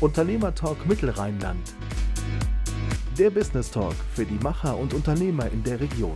Unternehmer 0.00 0.54
Talk 0.54 0.86
Mittelrheinland. 0.86 1.74
Der 3.18 3.28
Business 3.28 3.70
Talk 3.70 3.92
für 4.14 4.24
die 4.24 4.42
Macher 4.42 4.78
und 4.78 4.94
Unternehmer 4.94 5.52
in 5.52 5.62
der 5.62 5.78
Region. 5.78 6.14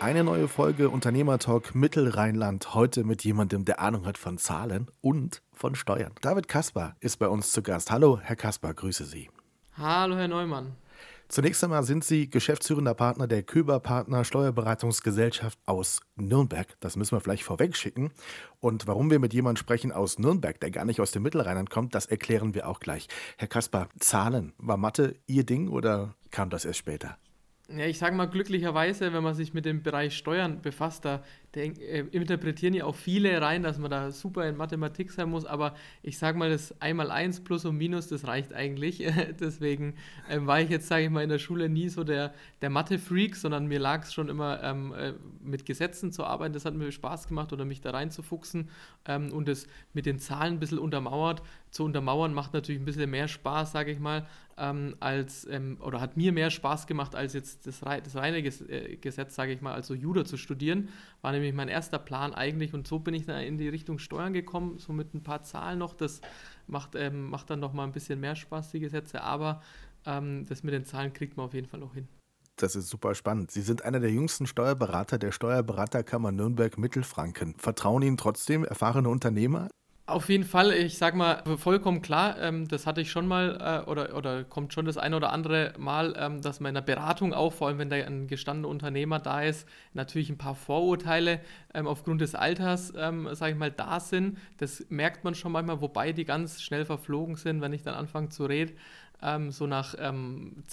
Eine 0.00 0.24
neue 0.24 0.48
Folge 0.48 0.90
Unternehmer 0.90 1.38
Talk 1.38 1.76
Mittelrheinland. 1.76 2.74
Heute 2.74 3.04
mit 3.04 3.22
jemandem, 3.22 3.64
der 3.64 3.78
Ahnung 3.78 4.06
hat 4.06 4.18
von 4.18 4.38
Zahlen 4.38 4.90
und 5.02 5.40
von 5.52 5.76
Steuern. 5.76 6.10
David 6.20 6.48
Kaspar 6.48 6.96
ist 6.98 7.18
bei 7.20 7.28
uns 7.28 7.52
zu 7.52 7.62
Gast. 7.62 7.92
Hallo, 7.92 8.18
Herr 8.20 8.34
Kaspar, 8.34 8.74
grüße 8.74 9.04
Sie. 9.04 9.30
Hallo, 9.78 10.16
Herr 10.16 10.26
Neumann. 10.26 10.74
Zunächst 11.28 11.64
einmal 11.64 11.82
sind 11.84 12.04
Sie 12.04 12.28
geschäftsführender 12.28 12.94
Partner 12.94 13.26
der 13.26 13.42
Köber 13.42 13.80
Partner 13.80 14.24
Steuerberatungsgesellschaft 14.24 15.58
aus 15.66 16.00
Nürnberg. 16.16 16.76
Das 16.80 16.96
müssen 16.96 17.16
wir 17.16 17.20
vielleicht 17.20 17.42
vorweg 17.42 17.76
schicken. 17.76 18.12
Und 18.60 18.86
warum 18.86 19.10
wir 19.10 19.18
mit 19.18 19.32
jemandem 19.32 19.60
sprechen 19.60 19.90
aus 19.90 20.18
Nürnberg, 20.18 20.60
der 20.60 20.70
gar 20.70 20.84
nicht 20.84 21.00
aus 21.00 21.12
dem 21.12 21.22
Mittelrheinland 21.22 21.70
kommt, 21.70 21.94
das 21.94 22.06
erklären 22.06 22.54
wir 22.54 22.68
auch 22.68 22.78
gleich. 22.78 23.08
Herr 23.38 23.48
Kaspar, 23.48 23.88
Zahlen, 23.98 24.52
war 24.58 24.76
Mathe 24.76 25.16
Ihr 25.26 25.44
Ding 25.44 25.68
oder 25.68 26.14
kam 26.30 26.50
das 26.50 26.64
erst 26.64 26.78
später? 26.78 27.16
Ja, 27.68 27.86
ich 27.86 27.98
sage 27.98 28.14
mal 28.14 28.26
glücklicherweise, 28.26 29.14
wenn 29.14 29.22
man 29.22 29.34
sich 29.34 29.54
mit 29.54 29.64
dem 29.64 29.82
Bereich 29.82 30.16
Steuern 30.16 30.60
befasst, 30.60 31.06
da 31.06 31.22
denk, 31.54 31.78
äh, 31.78 32.00
interpretieren 32.10 32.74
ja 32.74 32.84
auch 32.84 32.94
viele 32.94 33.40
rein, 33.40 33.62
dass 33.62 33.78
man 33.78 33.90
da 33.90 34.10
super 34.10 34.48
in 34.48 34.56
Mathematik 34.56 35.10
sein 35.10 35.30
muss, 35.30 35.44
aber 35.44 35.74
ich 36.02 36.18
sage 36.18 36.38
mal, 36.38 36.50
das 36.50 36.80
einmal 36.80 37.10
eins 37.10 37.40
plus 37.42 37.64
und 37.64 37.76
minus, 37.76 38.08
das 38.08 38.26
reicht 38.26 38.52
eigentlich. 38.52 39.02
Deswegen 39.40 39.94
ähm, 40.28 40.46
war 40.46 40.60
ich 40.60 40.70
jetzt, 40.70 40.88
sage 40.88 41.04
ich 41.04 41.10
mal, 41.10 41.22
in 41.22 41.28
der 41.28 41.38
Schule 41.38 41.68
nie 41.68 41.88
so 41.88 42.04
der, 42.04 42.34
der 42.60 42.70
Mathe-Freak, 42.70 43.36
sondern 43.36 43.66
mir 43.66 43.78
lag 43.78 44.02
es 44.02 44.12
schon 44.12 44.28
immer 44.28 44.62
ähm, 44.62 44.92
äh, 44.92 45.12
mit 45.42 45.66
Gesetzen 45.66 46.12
zu 46.12 46.24
arbeiten. 46.24 46.54
Das 46.54 46.64
hat 46.64 46.74
mir 46.74 46.90
Spaß 46.90 47.28
gemacht 47.28 47.52
oder 47.52 47.64
mich 47.64 47.80
da 47.80 47.90
reinzufuchsen 47.90 48.68
ähm, 49.06 49.32
und 49.32 49.48
es 49.48 49.66
mit 49.92 50.06
den 50.06 50.18
Zahlen 50.18 50.54
ein 50.54 50.60
bisschen 50.60 50.78
untermauert. 50.78 51.42
Zu 51.70 51.84
untermauern 51.84 52.32
macht 52.32 52.54
natürlich 52.54 52.80
ein 52.80 52.84
bisschen 52.84 53.10
mehr 53.10 53.26
Spaß, 53.26 53.72
sage 53.72 53.90
ich 53.90 53.98
mal, 53.98 54.26
ähm, 54.56 54.94
als, 55.00 55.46
ähm, 55.50 55.78
oder 55.80 56.00
hat 56.00 56.16
mir 56.16 56.32
mehr 56.32 56.50
Spaß 56.50 56.86
gemacht, 56.86 57.14
als 57.14 57.32
jetzt 57.32 57.66
das, 57.66 57.80
das 57.80 58.16
reine 58.16 58.38
äh, 58.38 58.96
Gesetz, 58.96 59.34
sage 59.34 59.52
ich 59.52 59.60
mal, 59.60 59.74
also 59.74 59.94
Judo 59.94 60.22
zu 60.22 60.36
studieren. 60.36 60.88
War 61.22 61.32
nämlich 61.32 61.43
mein 61.52 61.68
erster 61.68 61.98
Plan 61.98 62.34
eigentlich 62.34 62.74
und 62.74 62.86
so 62.86 62.98
bin 62.98 63.14
ich 63.14 63.26
dann 63.26 63.40
in 63.42 63.58
die 63.58 63.68
Richtung 63.68 63.98
Steuern 63.98 64.32
gekommen, 64.32 64.78
so 64.78 64.92
mit 64.92 65.14
ein 65.14 65.22
paar 65.22 65.42
Zahlen 65.42 65.78
noch. 65.78 65.94
Das 65.94 66.20
macht, 66.66 66.94
ähm, 66.94 67.30
macht 67.30 67.50
dann 67.50 67.60
noch 67.60 67.72
mal 67.72 67.84
ein 67.84 67.92
bisschen 67.92 68.20
mehr 68.20 68.36
Spaß, 68.36 68.70
die 68.70 68.80
Gesetze, 68.80 69.22
aber 69.22 69.62
ähm, 70.06 70.46
das 70.48 70.62
mit 70.62 70.74
den 70.74 70.84
Zahlen 70.84 71.12
kriegt 71.12 71.36
man 71.36 71.46
auf 71.46 71.54
jeden 71.54 71.68
Fall 71.68 71.80
noch 71.80 71.94
hin. 71.94 72.08
Das 72.56 72.76
ist 72.76 72.88
super 72.88 73.14
spannend. 73.14 73.50
Sie 73.50 73.62
sind 73.62 73.84
einer 73.84 73.98
der 73.98 74.12
jüngsten 74.12 74.46
Steuerberater 74.46 75.18
der 75.18 75.32
Steuerberaterkammer 75.32 76.30
Nürnberg-Mittelfranken. 76.30 77.56
Vertrauen 77.58 78.02
Ihnen 78.02 78.16
trotzdem 78.16 78.64
erfahrene 78.64 79.08
Unternehmer? 79.08 79.68
Auf 80.06 80.28
jeden 80.28 80.44
Fall, 80.44 80.72
ich 80.72 80.98
sag 80.98 81.14
mal, 81.14 81.42
vollkommen 81.56 82.02
klar, 82.02 82.38
ähm, 82.38 82.68
das 82.68 82.86
hatte 82.86 83.00
ich 83.00 83.10
schon 83.10 83.26
mal 83.26 83.84
äh, 83.86 83.90
oder, 83.90 84.14
oder 84.14 84.44
kommt 84.44 84.74
schon 84.74 84.84
das 84.84 84.98
eine 84.98 85.16
oder 85.16 85.32
andere 85.32 85.72
Mal, 85.78 86.14
ähm, 86.18 86.42
dass 86.42 86.60
man 86.60 86.68
in 86.70 86.74
der 86.74 86.82
Beratung 86.82 87.32
auch, 87.32 87.54
vor 87.54 87.68
allem 87.68 87.78
wenn 87.78 87.88
da 87.88 87.96
ein 87.96 88.26
gestandener 88.26 88.68
Unternehmer 88.68 89.18
da 89.18 89.40
ist, 89.40 89.66
natürlich 89.94 90.28
ein 90.28 90.36
paar 90.36 90.56
Vorurteile 90.56 91.40
ähm, 91.72 91.86
aufgrund 91.86 92.20
des 92.20 92.34
Alters, 92.34 92.92
ähm, 92.98 93.30
sage 93.32 93.52
ich 93.52 93.58
mal, 93.58 93.70
da 93.70 93.98
sind. 93.98 94.36
Das 94.58 94.84
merkt 94.90 95.24
man 95.24 95.34
schon 95.34 95.52
manchmal, 95.52 95.80
wobei 95.80 96.12
die 96.12 96.26
ganz 96.26 96.60
schnell 96.60 96.84
verflogen 96.84 97.36
sind, 97.36 97.62
wenn 97.62 97.72
ich 97.72 97.82
dann 97.82 97.94
anfange 97.94 98.28
zu 98.28 98.44
reden, 98.44 98.76
ähm, 99.22 99.52
so 99.52 99.66
nach 99.66 99.94
10, 99.94 100.04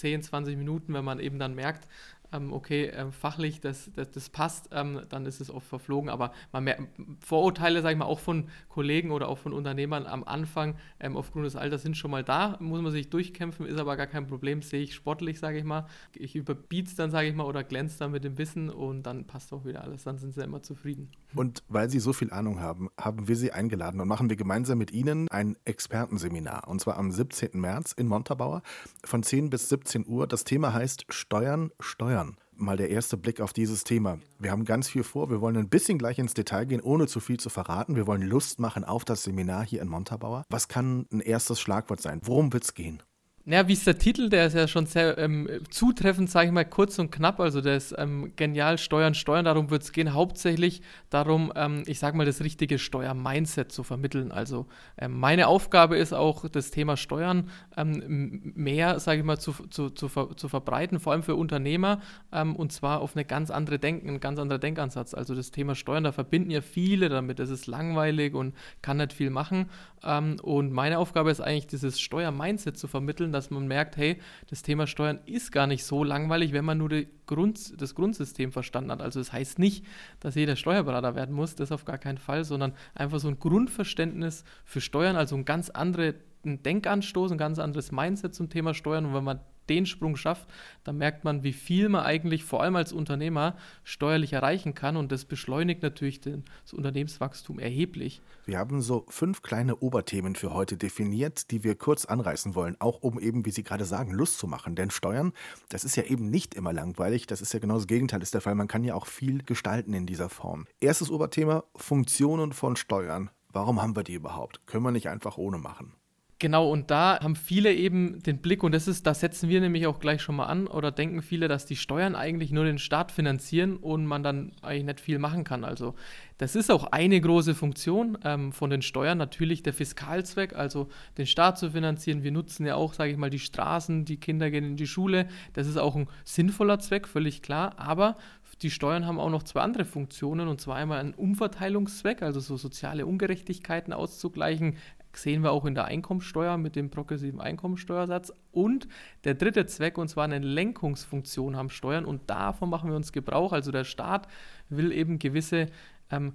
ähm, 0.02 0.22
20 0.22 0.58
Minuten, 0.58 0.92
wenn 0.92 1.06
man 1.06 1.18
eben 1.18 1.38
dann 1.38 1.54
merkt, 1.54 1.88
ähm, 2.32 2.52
okay, 2.52 2.86
äh, 2.86 3.10
fachlich, 3.10 3.60
das, 3.60 3.90
das, 3.94 4.10
das 4.10 4.28
passt, 4.30 4.68
ähm, 4.72 5.02
dann 5.08 5.26
ist 5.26 5.40
es 5.40 5.50
oft 5.50 5.66
verflogen. 5.66 6.10
Aber 6.10 6.32
man 6.52 6.64
mehr, 6.64 6.78
Vorurteile, 7.20 7.82
sage 7.82 7.94
ich 7.94 7.98
mal, 7.98 8.06
auch 8.06 8.20
von 8.20 8.48
Kollegen 8.68 9.10
oder 9.10 9.28
auch 9.28 9.38
von 9.38 9.52
Unternehmern 9.52 10.06
am 10.06 10.24
Anfang 10.24 10.76
ähm, 11.00 11.16
aufgrund 11.16 11.46
des 11.46 11.56
Alters 11.56 11.82
sind 11.82 11.96
schon 11.96 12.10
mal 12.10 12.24
da, 12.24 12.56
muss 12.60 12.80
man 12.80 12.92
sich 12.92 13.10
durchkämpfen, 13.10 13.66
ist 13.66 13.78
aber 13.78 13.96
gar 13.96 14.06
kein 14.06 14.26
Problem, 14.26 14.62
sehe 14.62 14.82
ich 14.82 14.94
sportlich, 14.94 15.38
sage 15.38 15.58
ich 15.58 15.64
mal. 15.64 15.86
Ich 16.14 16.34
überbiete 16.36 16.88
es 16.88 16.96
dann, 16.96 17.10
sage 17.10 17.28
ich 17.28 17.34
mal, 17.34 17.44
oder 17.44 17.64
glänze 17.64 17.98
dann 17.98 18.12
mit 18.12 18.24
dem 18.24 18.38
Wissen 18.38 18.70
und 18.70 19.04
dann 19.04 19.26
passt 19.26 19.52
auch 19.52 19.64
wieder 19.64 19.82
alles, 19.82 20.04
dann 20.04 20.18
sind 20.18 20.34
sie 20.34 20.42
immer 20.42 20.62
zufrieden. 20.62 21.10
Und 21.34 21.62
weil 21.68 21.88
Sie 21.88 22.00
so 22.00 22.12
viel 22.12 22.30
Ahnung 22.30 22.60
haben, 22.60 22.90
haben 22.98 23.28
wir 23.28 23.36
Sie 23.36 23.52
eingeladen 23.52 24.00
und 24.00 24.08
machen 24.08 24.28
wir 24.28 24.36
gemeinsam 24.36 24.78
mit 24.78 24.92
Ihnen 24.92 25.28
ein 25.28 25.56
Expertenseminar. 25.64 26.68
Und 26.68 26.80
zwar 26.80 26.96
am 26.96 27.10
17. 27.10 27.58
März 27.58 27.92
in 27.92 28.06
Montabaur 28.06 28.62
von 29.04 29.22
10 29.22 29.50
bis 29.50 29.68
17 29.68 30.06
Uhr. 30.06 30.26
Das 30.26 30.44
Thema 30.44 30.72
heißt 30.72 31.06
Steuern, 31.08 31.70
Steuern 31.80 32.21
mal 32.62 32.76
der 32.76 32.90
erste 32.90 33.16
Blick 33.16 33.40
auf 33.40 33.52
dieses 33.52 33.84
Thema. 33.84 34.18
Wir 34.38 34.50
haben 34.50 34.64
ganz 34.64 34.88
viel 34.88 35.02
vor. 35.02 35.30
Wir 35.30 35.40
wollen 35.40 35.56
ein 35.56 35.68
bisschen 35.68 35.98
gleich 35.98 36.18
ins 36.18 36.34
Detail 36.34 36.64
gehen, 36.64 36.80
ohne 36.80 37.06
zu 37.06 37.20
viel 37.20 37.38
zu 37.38 37.50
verraten. 37.50 37.96
Wir 37.96 38.06
wollen 38.06 38.22
Lust 38.22 38.60
machen 38.60 38.84
auf 38.84 39.04
das 39.04 39.24
Seminar 39.24 39.66
hier 39.66 39.82
in 39.82 39.88
Montabaur. 39.88 40.44
Was 40.48 40.68
kann 40.68 41.06
ein 41.12 41.20
erstes 41.20 41.60
Schlagwort 41.60 42.00
sein? 42.00 42.20
Worum 42.24 42.52
wird 42.52 42.64
es 42.64 42.74
gehen? 42.74 43.02
Naja, 43.44 43.66
wie 43.66 43.72
ist 43.72 43.88
der 43.88 43.98
Titel? 43.98 44.28
Der 44.28 44.46
ist 44.46 44.54
ja 44.54 44.68
schon 44.68 44.86
sehr 44.86 45.18
ähm, 45.18 45.48
zutreffend, 45.68 46.30
sage 46.30 46.46
ich 46.46 46.52
mal, 46.52 46.64
kurz 46.64 47.00
und 47.00 47.10
knapp. 47.10 47.40
Also 47.40 47.60
der 47.60 47.76
ist 47.76 47.92
ähm, 47.98 48.32
genial, 48.36 48.78
Steuern, 48.78 49.14
Steuern. 49.14 49.44
Darum 49.44 49.68
wird 49.70 49.82
es 49.82 49.90
gehen. 49.90 50.14
Hauptsächlich 50.14 50.80
darum, 51.10 51.52
ähm, 51.56 51.82
ich 51.86 51.98
sage 51.98 52.16
mal, 52.16 52.24
das 52.24 52.40
richtige 52.42 52.78
Steuer-Mindset 52.78 53.72
zu 53.72 53.82
vermitteln. 53.82 54.30
Also 54.30 54.66
ähm, 54.96 55.18
meine 55.18 55.48
Aufgabe 55.48 55.96
ist 55.96 56.12
auch, 56.12 56.48
das 56.48 56.70
Thema 56.70 56.96
Steuern 56.96 57.50
ähm, 57.76 58.52
mehr, 58.54 59.00
sage 59.00 59.18
ich 59.18 59.24
mal, 59.24 59.38
zu, 59.38 59.52
zu, 59.70 59.90
zu, 59.90 60.08
ver 60.08 60.36
zu, 60.36 60.48
verbreiten, 60.48 61.00
vor 61.00 61.12
allem 61.12 61.24
für 61.24 61.34
Unternehmer. 61.34 62.00
Ähm, 62.32 62.54
und 62.54 62.70
zwar 62.70 63.00
auf 63.00 63.16
eine 63.16 63.24
ganz 63.24 63.50
andere 63.50 63.80
Denken, 63.80 64.08
ein 64.08 64.20
ganz 64.20 64.38
anderer 64.38 64.60
Denkansatz. 64.60 65.14
Also 65.14 65.34
das 65.34 65.50
Thema 65.50 65.74
Steuern, 65.74 66.04
da 66.04 66.12
verbinden 66.12 66.52
ja 66.52 66.60
viele 66.60 67.08
damit. 67.08 67.40
Es 67.40 67.50
ist 67.50 67.66
langweilig 67.66 68.34
und 68.34 68.54
kann 68.82 68.98
nicht 68.98 69.12
viel 69.12 69.30
machen. 69.30 69.68
Und 70.04 70.72
meine 70.72 70.98
Aufgabe 70.98 71.30
ist 71.30 71.40
eigentlich, 71.40 71.68
dieses 71.68 72.00
Steuer-Mindset 72.00 72.76
zu 72.76 72.88
vermitteln 72.88 73.32
dass 73.32 73.50
man 73.50 73.66
merkt, 73.66 73.96
hey, 73.96 74.18
das 74.50 74.62
Thema 74.62 74.86
Steuern 74.86 75.20
ist 75.26 75.52
gar 75.52 75.66
nicht 75.66 75.84
so 75.84 76.02
langweilig, 76.02 76.52
wenn 76.52 76.64
man 76.64 76.78
nur 76.78 76.90
Grund, 77.26 77.80
das 77.80 77.94
Grundsystem 77.94 78.52
verstanden 78.52 78.90
hat. 78.90 79.00
Also 79.00 79.20
das 79.20 79.32
heißt 79.32 79.58
nicht, 79.58 79.86
dass 80.20 80.34
jeder 80.34 80.56
Steuerberater 80.56 81.14
werden 81.14 81.34
muss, 81.34 81.54
das 81.54 81.72
auf 81.72 81.84
gar 81.84 81.98
keinen 81.98 82.18
Fall, 82.18 82.44
sondern 82.44 82.74
einfach 82.94 83.20
so 83.20 83.28
ein 83.28 83.38
Grundverständnis 83.38 84.44
für 84.64 84.80
Steuern, 84.80 85.16
also 85.16 85.36
ein 85.36 85.44
ganz 85.44 85.70
anderer 85.70 86.14
Denkanstoß, 86.44 87.32
ein 87.32 87.38
ganz 87.38 87.58
anderes 87.58 87.92
Mindset 87.92 88.34
zum 88.34 88.48
Thema 88.50 88.74
Steuern. 88.74 89.06
Und 89.06 89.14
wenn 89.14 89.24
man 89.24 89.40
den 89.68 89.86
Sprung 89.86 90.16
schafft, 90.16 90.48
dann 90.84 90.98
merkt 90.98 91.24
man, 91.24 91.42
wie 91.42 91.52
viel 91.52 91.88
man 91.88 92.04
eigentlich 92.04 92.44
vor 92.44 92.62
allem 92.62 92.76
als 92.76 92.92
Unternehmer 92.92 93.56
steuerlich 93.84 94.32
erreichen 94.32 94.74
kann 94.74 94.96
und 94.96 95.12
das 95.12 95.24
beschleunigt 95.24 95.82
natürlich 95.82 96.20
das 96.20 96.72
Unternehmenswachstum 96.72 97.58
erheblich. 97.58 98.20
Wir 98.44 98.58
haben 98.58 98.82
so 98.82 99.06
fünf 99.08 99.42
kleine 99.42 99.76
Oberthemen 99.76 100.34
für 100.34 100.52
heute 100.52 100.76
definiert, 100.76 101.50
die 101.52 101.62
wir 101.62 101.76
kurz 101.76 102.04
anreißen 102.04 102.54
wollen, 102.54 102.76
auch 102.80 103.00
um 103.00 103.20
eben, 103.20 103.46
wie 103.46 103.52
Sie 103.52 103.62
gerade 103.62 103.84
sagen, 103.84 104.12
Lust 104.12 104.38
zu 104.38 104.48
machen. 104.48 104.74
Denn 104.74 104.90
Steuern, 104.90 105.32
das 105.68 105.84
ist 105.84 105.96
ja 105.96 106.02
eben 106.04 106.28
nicht 106.28 106.54
immer 106.54 106.72
langweilig, 106.72 107.26
das 107.28 107.40
ist 107.40 107.52
ja 107.52 107.60
genau 107.60 107.76
das 107.76 107.86
Gegenteil 107.86 108.20
ist 108.20 108.34
der 108.34 108.40
Fall. 108.40 108.56
Man 108.56 108.68
kann 108.68 108.82
ja 108.82 108.94
auch 108.94 109.06
viel 109.06 109.42
gestalten 109.44 109.94
in 109.94 110.06
dieser 110.06 110.28
Form. 110.28 110.66
Erstes 110.80 111.10
Oberthema, 111.10 111.64
Funktionen 111.76 112.52
von 112.52 112.74
Steuern. 112.74 113.30
Warum 113.52 113.80
haben 113.80 113.94
wir 113.94 114.02
die 114.02 114.14
überhaupt? 114.14 114.66
Können 114.66 114.84
wir 114.84 114.92
nicht 114.92 115.08
einfach 115.08 115.36
ohne 115.36 115.58
machen? 115.58 115.94
Genau, 116.42 116.68
und 116.68 116.90
da 116.90 117.20
haben 117.22 117.36
viele 117.36 117.72
eben 117.72 118.20
den 118.20 118.38
Blick, 118.38 118.64
und 118.64 118.74
das 118.74 118.88
ist, 118.88 119.06
da 119.06 119.14
setzen 119.14 119.48
wir 119.48 119.60
nämlich 119.60 119.86
auch 119.86 120.00
gleich 120.00 120.22
schon 120.22 120.34
mal 120.34 120.46
an, 120.46 120.66
oder 120.66 120.90
denken 120.90 121.22
viele, 121.22 121.46
dass 121.46 121.66
die 121.66 121.76
Steuern 121.76 122.16
eigentlich 122.16 122.50
nur 122.50 122.64
den 122.64 122.78
Staat 122.78 123.12
finanzieren 123.12 123.76
und 123.76 124.06
man 124.06 124.24
dann 124.24 124.50
eigentlich 124.60 124.86
nicht 124.86 125.00
viel 125.00 125.20
machen 125.20 125.44
kann. 125.44 125.62
Also 125.62 125.94
das 126.38 126.56
ist 126.56 126.72
auch 126.72 126.86
eine 126.90 127.20
große 127.20 127.54
Funktion 127.54 128.18
ähm, 128.24 128.50
von 128.50 128.70
den 128.70 128.82
Steuern, 128.82 129.18
natürlich 129.18 129.62
der 129.62 129.72
Fiskalzweck, 129.72 130.56
also 130.56 130.88
den 131.16 131.26
Staat 131.26 131.60
zu 131.60 131.70
finanzieren. 131.70 132.24
Wir 132.24 132.32
nutzen 132.32 132.66
ja 132.66 132.74
auch, 132.74 132.94
sage 132.94 133.12
ich 133.12 133.16
mal, 133.16 133.30
die 133.30 133.38
Straßen, 133.38 134.04
die 134.04 134.16
Kinder 134.16 134.50
gehen 134.50 134.64
in 134.64 134.76
die 134.76 134.88
Schule. 134.88 135.28
Das 135.52 135.68
ist 135.68 135.76
auch 135.76 135.94
ein 135.94 136.08
sinnvoller 136.24 136.80
Zweck, 136.80 137.06
völlig 137.06 137.42
klar. 137.42 137.78
Aber 137.78 138.16
die 138.62 138.72
Steuern 138.72 139.06
haben 139.06 139.20
auch 139.20 139.30
noch 139.30 139.44
zwei 139.44 139.60
andere 139.60 139.84
Funktionen, 139.84 140.48
und 140.48 140.60
zwar 140.60 140.74
einmal 140.74 140.98
einen 140.98 141.14
Umverteilungszweck, 141.14 142.20
also 142.22 142.40
so 142.40 142.56
soziale 142.56 143.06
Ungerechtigkeiten 143.06 143.92
auszugleichen, 143.92 144.76
sehen 145.16 145.42
wir 145.42 145.52
auch 145.52 145.64
in 145.64 145.74
der 145.74 145.86
Einkommensteuer 145.86 146.56
mit 146.58 146.76
dem 146.76 146.90
progressiven 146.90 147.40
Einkommensteuersatz. 147.40 148.32
Und 148.50 148.88
der 149.24 149.34
dritte 149.34 149.66
Zweck, 149.66 149.98
und 149.98 150.08
zwar 150.08 150.24
eine 150.24 150.38
Lenkungsfunktion 150.38 151.56
haben 151.56 151.70
Steuern. 151.70 152.04
Und 152.04 152.28
davon 152.30 152.70
machen 152.70 152.90
wir 152.90 152.96
uns 152.96 153.12
Gebrauch. 153.12 153.52
Also 153.52 153.72
der 153.72 153.84
Staat 153.84 154.28
will 154.68 154.92
eben 154.92 155.18
gewisse 155.18 155.66
ähm, 156.10 156.34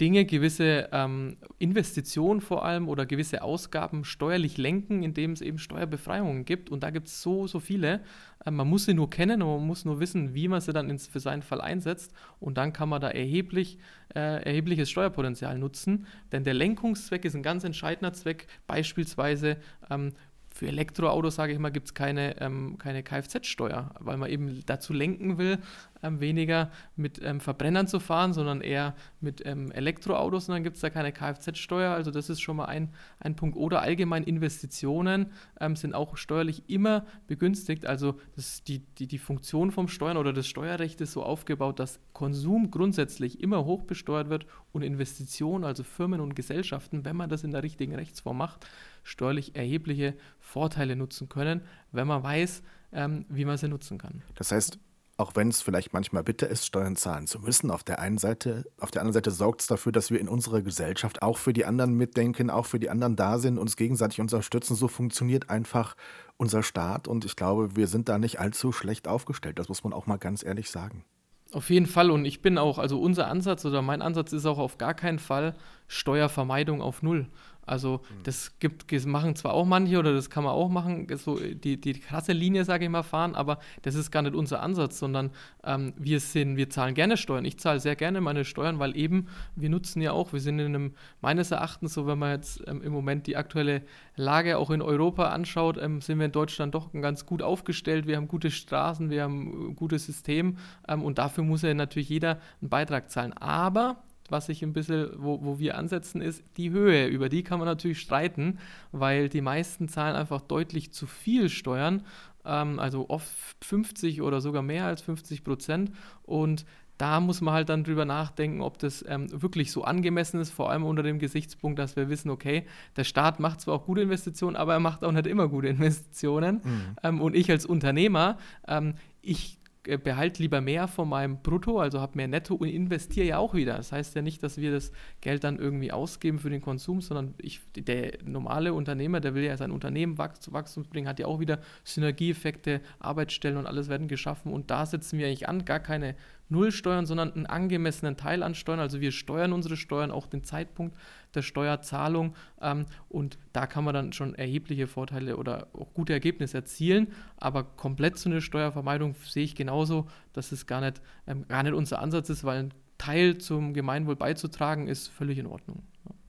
Dinge, 0.00 0.26
gewisse 0.26 0.88
ähm, 0.92 1.38
Investitionen 1.58 2.40
vor 2.40 2.64
allem 2.64 2.88
oder 2.88 3.06
gewisse 3.06 3.42
Ausgaben 3.42 4.04
steuerlich 4.04 4.58
lenken, 4.58 5.02
indem 5.02 5.32
es 5.32 5.40
eben 5.40 5.58
Steuerbefreiungen 5.58 6.44
gibt. 6.44 6.70
Und 6.70 6.82
da 6.82 6.90
gibt 6.90 7.08
es 7.08 7.22
so, 7.22 7.46
so 7.46 7.60
viele. 7.60 8.02
Ähm, 8.44 8.56
man 8.56 8.68
muss 8.68 8.84
sie 8.84 8.94
nur 8.94 9.08
kennen 9.08 9.40
und 9.40 9.56
man 9.56 9.66
muss 9.66 9.84
nur 9.84 9.98
wissen, 9.98 10.34
wie 10.34 10.48
man 10.48 10.60
sie 10.60 10.72
dann 10.72 10.90
ins, 10.90 11.06
für 11.06 11.20
seinen 11.20 11.42
Fall 11.42 11.60
einsetzt. 11.60 12.12
Und 12.40 12.58
dann 12.58 12.74
kann 12.74 12.90
man 12.90 13.00
da 13.00 13.08
erheblich, 13.08 13.78
äh, 14.14 14.42
erhebliches 14.44 14.90
Steuerpotenzial 14.90 15.58
nutzen. 15.58 16.06
Denn 16.30 16.44
der 16.44 16.54
Lenkungszweck 16.54 17.24
ist 17.24 17.34
ein 17.34 17.42
ganz 17.42 17.64
entscheidender 17.64 18.12
Zweck, 18.12 18.48
beispielsweise 18.66 19.56
ähm, 19.90 20.12
für 20.56 20.68
Elektroautos, 20.68 21.34
sage 21.34 21.52
ich 21.52 21.58
mal, 21.58 21.70
gibt 21.70 21.88
es 21.88 21.94
keine, 21.94 22.40
ähm, 22.40 22.78
keine 22.78 23.02
Kfz-Steuer, 23.02 23.90
weil 24.00 24.16
man 24.16 24.30
eben 24.30 24.62
dazu 24.64 24.94
lenken 24.94 25.36
will, 25.36 25.58
ähm, 26.02 26.20
weniger 26.20 26.70
mit 26.96 27.20
ähm, 27.22 27.40
Verbrennern 27.40 27.86
zu 27.86 28.00
fahren, 28.00 28.32
sondern 28.32 28.62
eher 28.62 28.94
mit 29.20 29.44
ähm, 29.44 29.70
Elektroautos 29.70 30.48
und 30.48 30.54
dann 30.54 30.64
gibt 30.64 30.76
es 30.76 30.80
da 30.80 30.88
keine 30.88 31.12
Kfz-Steuer. 31.12 31.92
Also 31.92 32.10
das 32.10 32.30
ist 32.30 32.40
schon 32.40 32.56
mal 32.56 32.64
ein, 32.66 32.88
ein 33.20 33.36
Punkt. 33.36 33.54
Oder 33.58 33.82
allgemein 33.82 34.22
Investitionen 34.22 35.30
ähm, 35.60 35.76
sind 35.76 35.94
auch 35.94 36.16
steuerlich 36.16 36.62
immer 36.68 37.04
begünstigt. 37.26 37.84
Also 37.84 38.18
das, 38.34 38.64
die, 38.64 38.78
die, 38.78 39.06
die 39.06 39.18
Funktion 39.18 39.70
vom 39.70 39.88
Steuern 39.88 40.16
oder 40.16 40.32
das 40.32 40.46
Steuerrecht 40.46 41.02
ist 41.02 41.12
so 41.12 41.22
aufgebaut, 41.22 41.78
dass 41.80 42.00
Konsum 42.14 42.70
grundsätzlich 42.70 43.42
immer 43.42 43.66
hoch 43.66 43.82
besteuert 43.82 44.30
wird 44.30 44.46
und 44.72 44.80
Investitionen, 44.80 45.64
also 45.64 45.82
Firmen 45.82 46.20
und 46.20 46.34
Gesellschaften, 46.34 47.04
wenn 47.04 47.16
man 47.16 47.28
das 47.28 47.44
in 47.44 47.50
der 47.50 47.62
richtigen 47.62 47.94
Rechtsform 47.94 48.38
macht, 48.38 48.66
steuerlich 49.06 49.54
erhebliche 49.54 50.14
Vorteile 50.40 50.96
nutzen 50.96 51.28
können, 51.28 51.62
wenn 51.92 52.08
man 52.08 52.22
weiß, 52.22 52.62
ähm, 52.92 53.24
wie 53.28 53.44
man 53.44 53.56
sie 53.56 53.68
nutzen 53.68 53.98
kann. 53.98 54.22
Das 54.34 54.50
heißt, 54.50 54.78
auch 55.16 55.34
wenn 55.34 55.48
es 55.48 55.62
vielleicht 55.62 55.92
manchmal 55.92 56.24
bitter 56.24 56.48
ist, 56.48 56.66
Steuern 56.66 56.96
zahlen 56.96 57.26
zu 57.26 57.38
müssen, 57.38 57.70
auf 57.70 57.84
der 57.84 58.00
einen 58.00 58.18
Seite, 58.18 58.64
auf 58.78 58.90
der 58.90 59.00
anderen 59.00 59.14
Seite 59.14 59.30
sorgt 59.30 59.62
es 59.62 59.66
dafür, 59.68 59.92
dass 59.92 60.10
wir 60.10 60.20
in 60.20 60.28
unserer 60.28 60.60
Gesellschaft 60.60 61.22
auch 61.22 61.38
für 61.38 61.52
die 61.52 61.64
anderen 61.64 61.94
mitdenken, 61.94 62.50
auch 62.50 62.66
für 62.66 62.80
die 62.80 62.90
anderen 62.90 63.16
da 63.16 63.38
sind, 63.38 63.58
uns 63.58 63.76
gegenseitig 63.76 64.20
unterstützen. 64.20 64.74
So 64.74 64.88
funktioniert 64.88 65.48
einfach 65.48 65.96
unser 66.36 66.62
Staat 66.62 67.08
und 67.08 67.24
ich 67.24 67.36
glaube, 67.36 67.76
wir 67.76 67.86
sind 67.86 68.08
da 68.08 68.18
nicht 68.18 68.40
allzu 68.40 68.72
schlecht 68.72 69.08
aufgestellt. 69.08 69.58
Das 69.58 69.68
muss 69.68 69.84
man 69.84 69.92
auch 69.92 70.06
mal 70.06 70.18
ganz 70.18 70.44
ehrlich 70.44 70.70
sagen. 70.70 71.04
Auf 71.52 71.70
jeden 71.70 71.86
Fall 71.86 72.10
und 72.10 72.24
ich 72.24 72.42
bin 72.42 72.58
auch, 72.58 72.78
also 72.78 73.00
unser 73.00 73.28
Ansatz 73.28 73.64
oder 73.64 73.80
mein 73.80 74.02
Ansatz 74.02 74.32
ist 74.32 74.46
auch 74.46 74.58
auf 74.58 74.78
gar 74.78 74.94
keinen 74.94 75.20
Fall 75.20 75.54
Steuervermeidung 75.86 76.82
auf 76.82 77.02
Null. 77.02 77.28
Also 77.66 78.00
mhm. 78.08 78.22
das 78.22 78.58
gibt, 78.58 78.92
das 78.92 79.06
machen 79.06 79.34
zwar 79.34 79.52
auch 79.52 79.64
manche 79.64 79.98
oder 79.98 80.12
das 80.12 80.30
kann 80.30 80.44
man 80.44 80.52
auch 80.52 80.68
machen, 80.68 81.06
so 81.16 81.38
die, 81.38 81.80
die 81.80 81.94
krasse 81.94 82.32
Linie, 82.32 82.64
sage 82.64 82.84
ich 82.84 82.90
mal, 82.90 83.02
fahren, 83.02 83.34
aber 83.34 83.58
das 83.82 83.94
ist 83.94 84.10
gar 84.10 84.22
nicht 84.22 84.34
unser 84.34 84.62
Ansatz, 84.62 84.98
sondern 84.98 85.30
ähm, 85.64 85.92
wir 85.96 86.20
sind, 86.20 86.56
wir 86.56 86.70
zahlen 86.70 86.94
gerne 86.94 87.16
Steuern. 87.16 87.44
Ich 87.44 87.58
zahle 87.58 87.80
sehr 87.80 87.96
gerne 87.96 88.20
meine 88.20 88.44
Steuern, 88.44 88.78
weil 88.78 88.96
eben 88.96 89.26
wir 89.56 89.68
nutzen 89.68 90.00
ja 90.00 90.12
auch, 90.12 90.32
wir 90.32 90.40
sind 90.40 90.58
in 90.60 90.74
einem, 90.74 90.94
meines 91.20 91.50
Erachtens, 91.50 91.94
so 91.94 92.06
wenn 92.06 92.18
man 92.18 92.32
jetzt 92.32 92.62
ähm, 92.66 92.82
im 92.82 92.92
Moment 92.92 93.26
die 93.26 93.36
aktuelle 93.36 93.82
Lage 94.14 94.58
auch 94.58 94.70
in 94.70 94.80
Europa 94.80 95.28
anschaut, 95.28 95.76
ähm, 95.78 96.00
sind 96.00 96.18
wir 96.18 96.26
in 96.26 96.32
Deutschland 96.32 96.74
doch 96.74 96.92
ganz 96.92 97.26
gut 97.26 97.42
aufgestellt. 97.42 98.06
Wir 98.06 98.16
haben 98.16 98.28
gute 98.28 98.50
Straßen, 98.50 99.10
wir 99.10 99.24
haben 99.24 99.70
ein 99.70 99.76
gutes 99.76 100.06
System 100.06 100.58
ähm, 100.88 101.02
und 101.02 101.18
dafür 101.18 101.44
muss 101.44 101.62
ja 101.62 101.74
natürlich 101.74 102.08
jeder 102.08 102.38
einen 102.60 102.70
Beitrag 102.70 103.10
zahlen. 103.10 103.32
Aber 103.34 104.04
was 104.32 104.48
ich 104.48 104.62
ein 104.62 104.72
bisschen, 104.72 105.10
wo, 105.16 105.42
wo 105.42 105.58
wir 105.58 105.76
ansetzen, 105.76 106.20
ist 106.20 106.42
die 106.56 106.70
Höhe. 106.70 107.06
Über 107.06 107.28
die 107.28 107.42
kann 107.42 107.58
man 107.58 107.66
natürlich 107.66 108.00
streiten, 108.00 108.58
weil 108.92 109.28
die 109.28 109.40
meisten 109.40 109.88
zahlen 109.88 110.16
einfach 110.16 110.40
deutlich 110.40 110.92
zu 110.92 111.06
viel 111.06 111.48
Steuern, 111.48 112.02
ähm, 112.44 112.78
also 112.78 113.08
oft 113.08 113.64
50 113.64 114.22
oder 114.22 114.40
sogar 114.40 114.62
mehr 114.62 114.86
als 114.86 115.02
50 115.02 115.44
Prozent. 115.44 115.92
Und 116.22 116.64
da 116.98 117.20
muss 117.20 117.40
man 117.40 117.52
halt 117.52 117.68
dann 117.68 117.84
drüber 117.84 118.04
nachdenken, 118.04 118.62
ob 118.62 118.78
das 118.78 119.04
ähm, 119.06 119.28
wirklich 119.30 119.70
so 119.70 119.84
angemessen 119.84 120.40
ist, 120.40 120.50
vor 120.50 120.70
allem 120.70 120.84
unter 120.84 121.02
dem 121.02 121.18
Gesichtspunkt, 121.18 121.78
dass 121.78 121.96
wir 121.96 122.08
wissen, 122.08 122.30
okay, 122.30 122.64
der 122.96 123.04
Staat 123.04 123.38
macht 123.38 123.60
zwar 123.60 123.74
auch 123.74 123.84
gute 123.84 124.00
Investitionen, 124.00 124.56
aber 124.56 124.74
er 124.74 124.80
macht 124.80 125.04
auch 125.04 125.12
nicht 125.12 125.26
immer 125.26 125.48
gute 125.48 125.68
Investitionen. 125.68 126.62
Mhm. 126.64 126.96
Ähm, 127.02 127.20
und 127.20 127.36
ich 127.36 127.50
als 127.50 127.66
Unternehmer, 127.66 128.38
ähm, 128.66 128.94
ich 129.20 129.58
behalte 130.02 130.42
lieber 130.42 130.60
mehr 130.60 130.88
von 130.88 131.08
meinem 131.08 131.42
Brutto, 131.42 131.78
also 131.78 132.00
habe 132.00 132.16
mehr 132.16 132.28
Netto 132.28 132.54
und 132.54 132.68
investiere 132.68 133.26
ja 133.26 133.38
auch 133.38 133.54
wieder. 133.54 133.76
Das 133.76 133.92
heißt 133.92 134.14
ja 134.16 134.22
nicht, 134.22 134.42
dass 134.42 134.58
wir 134.58 134.72
das 134.72 134.92
Geld 135.20 135.44
dann 135.44 135.58
irgendwie 135.58 135.92
ausgeben 135.92 136.38
für 136.38 136.50
den 136.50 136.60
Konsum, 136.60 137.00
sondern 137.00 137.34
ich, 137.38 137.60
der 137.76 138.18
normale 138.24 138.74
Unternehmer, 138.74 139.20
der 139.20 139.34
will 139.34 139.44
ja 139.44 139.56
sein 139.56 139.70
Unternehmen 139.70 140.18
zu 140.40 140.52
Wachstum 140.52 140.84
bringen, 140.84 141.08
hat 141.08 141.18
ja 141.18 141.26
auch 141.26 141.40
wieder 141.40 141.60
Synergieeffekte, 141.84 142.80
Arbeitsstellen 142.98 143.56
und 143.56 143.66
alles 143.66 143.88
werden 143.88 144.08
geschaffen 144.08 144.52
und 144.52 144.70
da 144.70 144.86
setzen 144.86 145.18
wir 145.18 145.26
eigentlich 145.26 145.48
an, 145.48 145.64
gar 145.64 145.80
keine 145.80 146.16
Null 146.48 146.70
Steuern, 146.72 147.06
sondern 147.06 147.32
einen 147.32 147.46
angemessenen 147.46 148.16
Teil 148.16 148.42
an 148.42 148.54
Steuern. 148.54 148.80
Also 148.80 149.00
wir 149.00 149.12
steuern 149.12 149.52
unsere 149.52 149.76
Steuern 149.76 150.10
auch 150.10 150.26
den 150.26 150.44
Zeitpunkt 150.44 150.96
der 151.34 151.42
Steuerzahlung 151.42 152.34
ähm, 152.60 152.86
und 153.08 153.38
da 153.52 153.66
kann 153.66 153.84
man 153.84 153.94
dann 153.94 154.12
schon 154.12 154.34
erhebliche 154.34 154.86
Vorteile 154.86 155.36
oder 155.36 155.68
auch 155.72 155.92
gute 155.92 156.12
Ergebnisse 156.12 156.58
erzielen. 156.58 157.08
Aber 157.36 157.64
komplett 157.64 158.18
so 158.18 158.30
eine 158.30 158.40
Steuervermeidung 158.40 159.14
sehe 159.24 159.44
ich 159.44 159.54
genauso, 159.54 160.06
dass 160.32 160.52
es 160.52 160.66
gar 160.66 160.80
nicht, 160.80 161.02
ähm, 161.26 161.46
gar 161.48 161.62
nicht 161.62 161.74
unser 161.74 162.00
Ansatz 162.00 162.30
ist, 162.30 162.44
weil 162.44 162.58
ein 162.58 162.74
Teil 162.98 163.38
zum 163.38 163.74
Gemeinwohl 163.74 164.16
beizutragen 164.16 164.88
ist 164.88 165.08
völlig 165.08 165.38
in 165.38 165.46
Ordnung. 165.46 165.82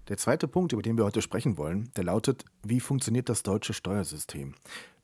Der 0.10 0.18
zweite 0.18 0.48
Punkt, 0.48 0.72
über 0.72 0.82
den 0.82 0.98
wir 0.98 1.04
heute 1.04 1.22
sprechen 1.22 1.58
wollen, 1.58 1.90
der 1.96 2.06
lautet, 2.06 2.46
wie 2.64 2.80
funktioniert 2.80 3.28
das 3.30 3.44
deutsche 3.44 3.74
Steuersystem? 3.74 4.56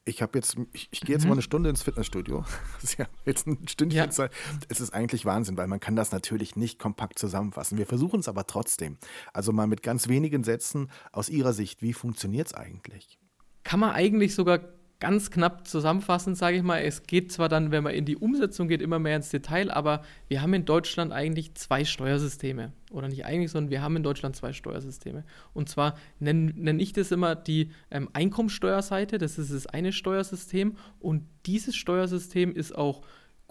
Ich 0.05 0.21
habe 0.21 0.37
jetzt, 0.37 0.57
ich, 0.73 0.89
ich 0.91 1.01
gehe 1.01 1.15
jetzt 1.15 1.23
mhm. 1.23 1.29
mal 1.29 1.35
eine 1.35 1.41
Stunde 1.41 1.69
ins 1.69 1.81
Fitnessstudio. 1.81 2.43
Ist 2.83 2.97
ja 2.97 3.07
jetzt 3.25 3.47
ein 3.47 3.67
Stündchen 3.67 3.97
ja. 3.97 4.09
Zeit. 4.09 4.31
Es 4.67 4.81
ist 4.81 4.93
eigentlich 4.93 5.25
Wahnsinn, 5.25 5.57
weil 5.57 5.67
man 5.67 5.79
kann 5.79 5.95
das 5.95 6.11
natürlich 6.11 6.55
nicht 6.55 6.79
kompakt 6.79 7.17
zusammenfassen. 7.19 7.77
Wir 7.77 7.85
versuchen 7.85 8.19
es 8.19 8.27
aber 8.27 8.45
trotzdem. 8.45 8.97
Also 9.31 9.53
mal 9.53 9.67
mit 9.67 9.81
ganz 9.81 10.07
wenigen 10.07 10.43
Sätzen 10.43 10.89
aus 11.11 11.29
Ihrer 11.29 11.53
Sicht, 11.53 11.81
wie 11.81 11.93
funktioniert 11.93 12.47
es 12.47 12.53
eigentlich? 12.53 13.17
Kann 13.63 13.79
man 13.79 13.91
eigentlich 13.91 14.35
sogar 14.35 14.59
ganz 15.03 15.31
knapp 15.31 15.67
zusammenfassend, 15.67 16.37
sage 16.37 16.55
ich 16.55 16.63
mal, 16.63 16.81
es 16.81 17.03
geht 17.03 17.29
zwar 17.29 17.49
dann, 17.49 17.71
wenn 17.71 17.83
man 17.83 17.93
in 17.93 18.05
die 18.05 18.15
Umsetzung 18.15 18.69
geht, 18.69 18.81
immer 18.81 18.99
mehr 18.99 19.17
ins 19.17 19.27
Detail, 19.27 19.69
aber 19.69 20.01
wir 20.29 20.41
haben 20.41 20.53
in 20.53 20.63
Deutschland 20.63 21.11
eigentlich 21.11 21.55
zwei 21.55 21.83
Steuersysteme. 21.83 22.71
Oder 22.89 23.09
nicht 23.09 23.25
eigentlich, 23.25 23.51
sondern 23.51 23.69
wir 23.69 23.81
haben 23.81 23.97
in 23.97 24.03
Deutschland 24.03 24.37
zwei 24.37 24.53
Steuersysteme. 24.53 25.25
Und 25.53 25.67
zwar 25.67 25.97
nenne 26.19 26.53
nenn 26.55 26.79
ich 26.79 26.93
das 26.93 27.11
immer 27.11 27.35
die 27.35 27.71
ähm, 27.91 28.07
Einkommensteuerseite, 28.13 29.17
das 29.17 29.37
ist 29.37 29.51
das 29.51 29.67
eine 29.67 29.91
Steuersystem. 29.91 30.77
Und 31.01 31.25
dieses 31.47 31.75
Steuersystem 31.75 32.55
ist 32.55 32.73
auch 32.73 33.01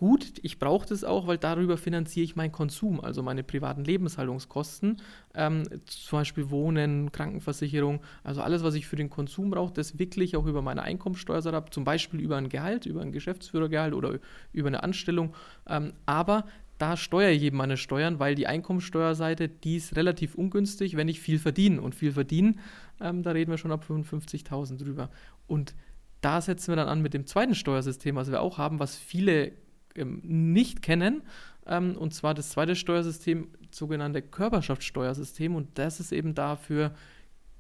gut. 0.02 0.40
Ich 0.43 0.58
brauche 0.58 0.84
das 0.84 1.04
auch, 1.04 1.28
weil 1.28 1.38
darüber 1.38 1.76
finanziere 1.76 2.25
ich 2.25 2.34
meinen 2.34 2.50
Konsum, 2.50 3.00
also 3.00 3.22
meine 3.22 3.44
privaten 3.44 3.84
Lebenshaltungskosten, 3.84 5.00
ähm, 5.37 5.62
zum 5.87 6.19
Beispiel 6.19 6.50
Wohnen, 6.50 7.12
Krankenversicherung, 7.12 8.00
also 8.25 8.43
alles, 8.43 8.64
was 8.64 8.75
ich 8.75 8.88
für 8.88 8.96
den 8.96 9.10
Konsum 9.10 9.50
brauche, 9.50 9.72
das 9.72 10.00
wickle 10.00 10.25
ich 10.25 10.37
auch 10.37 10.46
über 10.46 10.60
meine 10.60 10.82
Einkommensteuerseite 10.82 11.56
ab, 11.56 11.72
zum 11.72 11.84
Beispiel 11.84 12.19
über 12.19 12.37
ein 12.37 12.49
Gehalt, 12.49 12.84
über 12.84 13.00
ein 13.00 13.12
Geschäftsführergehalt 13.12 13.94
oder 13.94 14.19
über 14.52 14.66
eine 14.66 14.82
Anstellung. 14.82 15.37
Ähm, 15.69 15.93
aber 16.05 16.46
da 16.78 16.96
steuere 16.96 17.31
ich 17.31 17.44
eben 17.44 17.56
meine 17.56 17.76
Steuern, 17.76 18.19
weil 18.19 18.34
die 18.34 18.48
Einkommensteuerseite, 18.48 19.48
die 19.48 19.76
ist 19.76 19.94
relativ 19.94 20.34
ungünstig, 20.34 20.96
wenn 20.96 21.06
ich 21.06 21.20
viel 21.20 21.38
verdiene. 21.38 21.81
Und 21.81 21.94
viel 21.94 22.10
verdienen, 22.10 22.58
ähm, 23.00 23.22
da 23.22 23.31
reden 23.31 23.52
wir 23.52 23.58
schon 23.58 23.70
ab 23.70 23.84
55.000 23.88 24.78
drüber. 24.78 25.10
Und 25.46 25.76
da 26.22 26.40
setzen 26.40 26.72
wir 26.72 26.76
dann 26.76 26.88
an 26.88 27.02
mit 27.02 27.14
dem 27.14 27.25
zweiten 27.25 27.55
Steuersystem, 27.55 28.16
was 28.16 28.32
wir 28.32 28.43
auch 28.43 28.58
haben, 28.58 28.81
was 28.81 28.96
viele 28.96 29.52
ähm, 29.97 30.21
nicht 30.23 30.83
kennen. 30.83 31.23
Ähm, 31.67 31.97
und 31.97 32.15
zwar 32.15 32.35
das 32.35 32.50
zweite 32.50 32.77
Steuersystem, 32.77 33.49
sogenannte 33.71 34.23
Körperschaftssteuersystem. 34.23 35.55
Und 35.55 35.79
das 35.79 36.00
ist 36.00 36.12
eben 36.12 36.35
dafür 36.35 36.93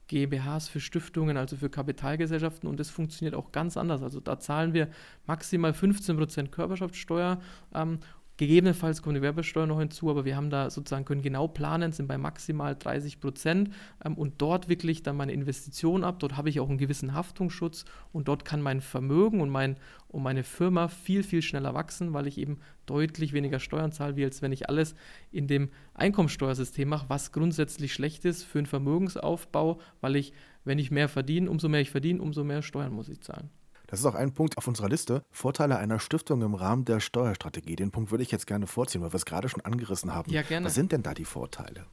GmbHs, 0.08 0.68
für 0.68 0.80
Stiftungen, 0.80 1.36
also 1.36 1.56
für 1.56 1.70
Kapitalgesellschaften. 1.70 2.68
Und 2.68 2.78
das 2.80 2.90
funktioniert 2.90 3.34
auch 3.34 3.52
ganz 3.52 3.76
anders. 3.76 4.02
Also 4.02 4.20
da 4.20 4.38
zahlen 4.38 4.74
wir 4.74 4.88
maximal 5.26 5.72
15% 5.72 6.48
Körperschaftssteuer 6.48 7.40
ähm, 7.74 7.98
Gegebenenfalls 8.42 9.02
kommt 9.02 9.16
die 9.16 9.22
Werbesteuer 9.22 9.68
noch 9.68 9.78
hinzu, 9.78 10.10
aber 10.10 10.24
wir 10.24 10.34
haben 10.34 10.50
da 10.50 10.68
sozusagen, 10.68 11.04
können 11.04 11.22
genau 11.22 11.46
planen, 11.46 11.92
sind 11.92 12.08
bei 12.08 12.18
maximal 12.18 12.74
30 12.74 13.20
Prozent 13.20 13.70
ähm, 14.04 14.14
und 14.18 14.42
dort 14.42 14.68
wickle 14.68 14.90
ich 14.90 15.04
dann 15.04 15.14
meine 15.14 15.30
Investition 15.30 16.02
ab. 16.02 16.18
Dort 16.18 16.36
habe 16.36 16.48
ich 16.48 16.58
auch 16.58 16.68
einen 16.68 16.76
gewissen 16.76 17.14
Haftungsschutz 17.14 17.84
und 18.10 18.26
dort 18.26 18.44
kann 18.44 18.60
mein 18.60 18.80
Vermögen 18.80 19.40
und, 19.40 19.48
mein, 19.48 19.76
und 20.08 20.24
meine 20.24 20.42
Firma 20.42 20.88
viel, 20.88 21.22
viel 21.22 21.40
schneller 21.40 21.72
wachsen, 21.74 22.14
weil 22.14 22.26
ich 22.26 22.36
eben 22.36 22.58
deutlich 22.84 23.32
weniger 23.32 23.60
Steuern 23.60 23.92
zahle, 23.92 24.16
wie 24.16 24.24
als 24.24 24.42
wenn 24.42 24.50
ich 24.50 24.68
alles 24.68 24.96
in 25.30 25.46
dem 25.46 25.70
Einkommensteuersystem 25.94 26.88
mache, 26.88 27.08
was 27.08 27.30
grundsätzlich 27.30 27.94
schlecht 27.94 28.24
ist 28.24 28.42
für 28.42 28.58
einen 28.58 28.66
Vermögensaufbau, 28.66 29.78
weil 30.00 30.16
ich, 30.16 30.32
wenn 30.64 30.80
ich 30.80 30.90
mehr 30.90 31.08
verdiene, 31.08 31.48
umso 31.48 31.68
mehr 31.68 31.80
ich 31.82 31.90
verdiene, 31.90 32.20
umso 32.20 32.42
mehr 32.42 32.62
Steuern 32.62 32.92
muss 32.92 33.08
ich 33.08 33.20
zahlen. 33.20 33.50
Das 33.92 34.00
ist 34.00 34.06
auch 34.06 34.14
ein 34.14 34.32
Punkt 34.32 34.56
auf 34.56 34.66
unserer 34.66 34.88
Liste. 34.88 35.22
Vorteile 35.30 35.76
einer 35.76 36.00
Stiftung 36.00 36.40
im 36.40 36.54
Rahmen 36.54 36.86
der 36.86 36.98
Steuerstrategie. 36.98 37.76
Den 37.76 37.90
Punkt 37.90 38.10
würde 38.10 38.22
ich 38.22 38.30
jetzt 38.30 38.46
gerne 38.46 38.66
vorziehen, 38.66 39.02
weil 39.02 39.12
wir 39.12 39.16
es 39.16 39.26
gerade 39.26 39.50
schon 39.50 39.60
angerissen 39.60 40.14
haben. 40.14 40.32
Ja, 40.32 40.40
gerne. 40.40 40.64
Was 40.64 40.72
sind 40.72 40.92
denn 40.92 41.02
da 41.02 41.12
die 41.12 41.26
Vorteile? 41.26 41.84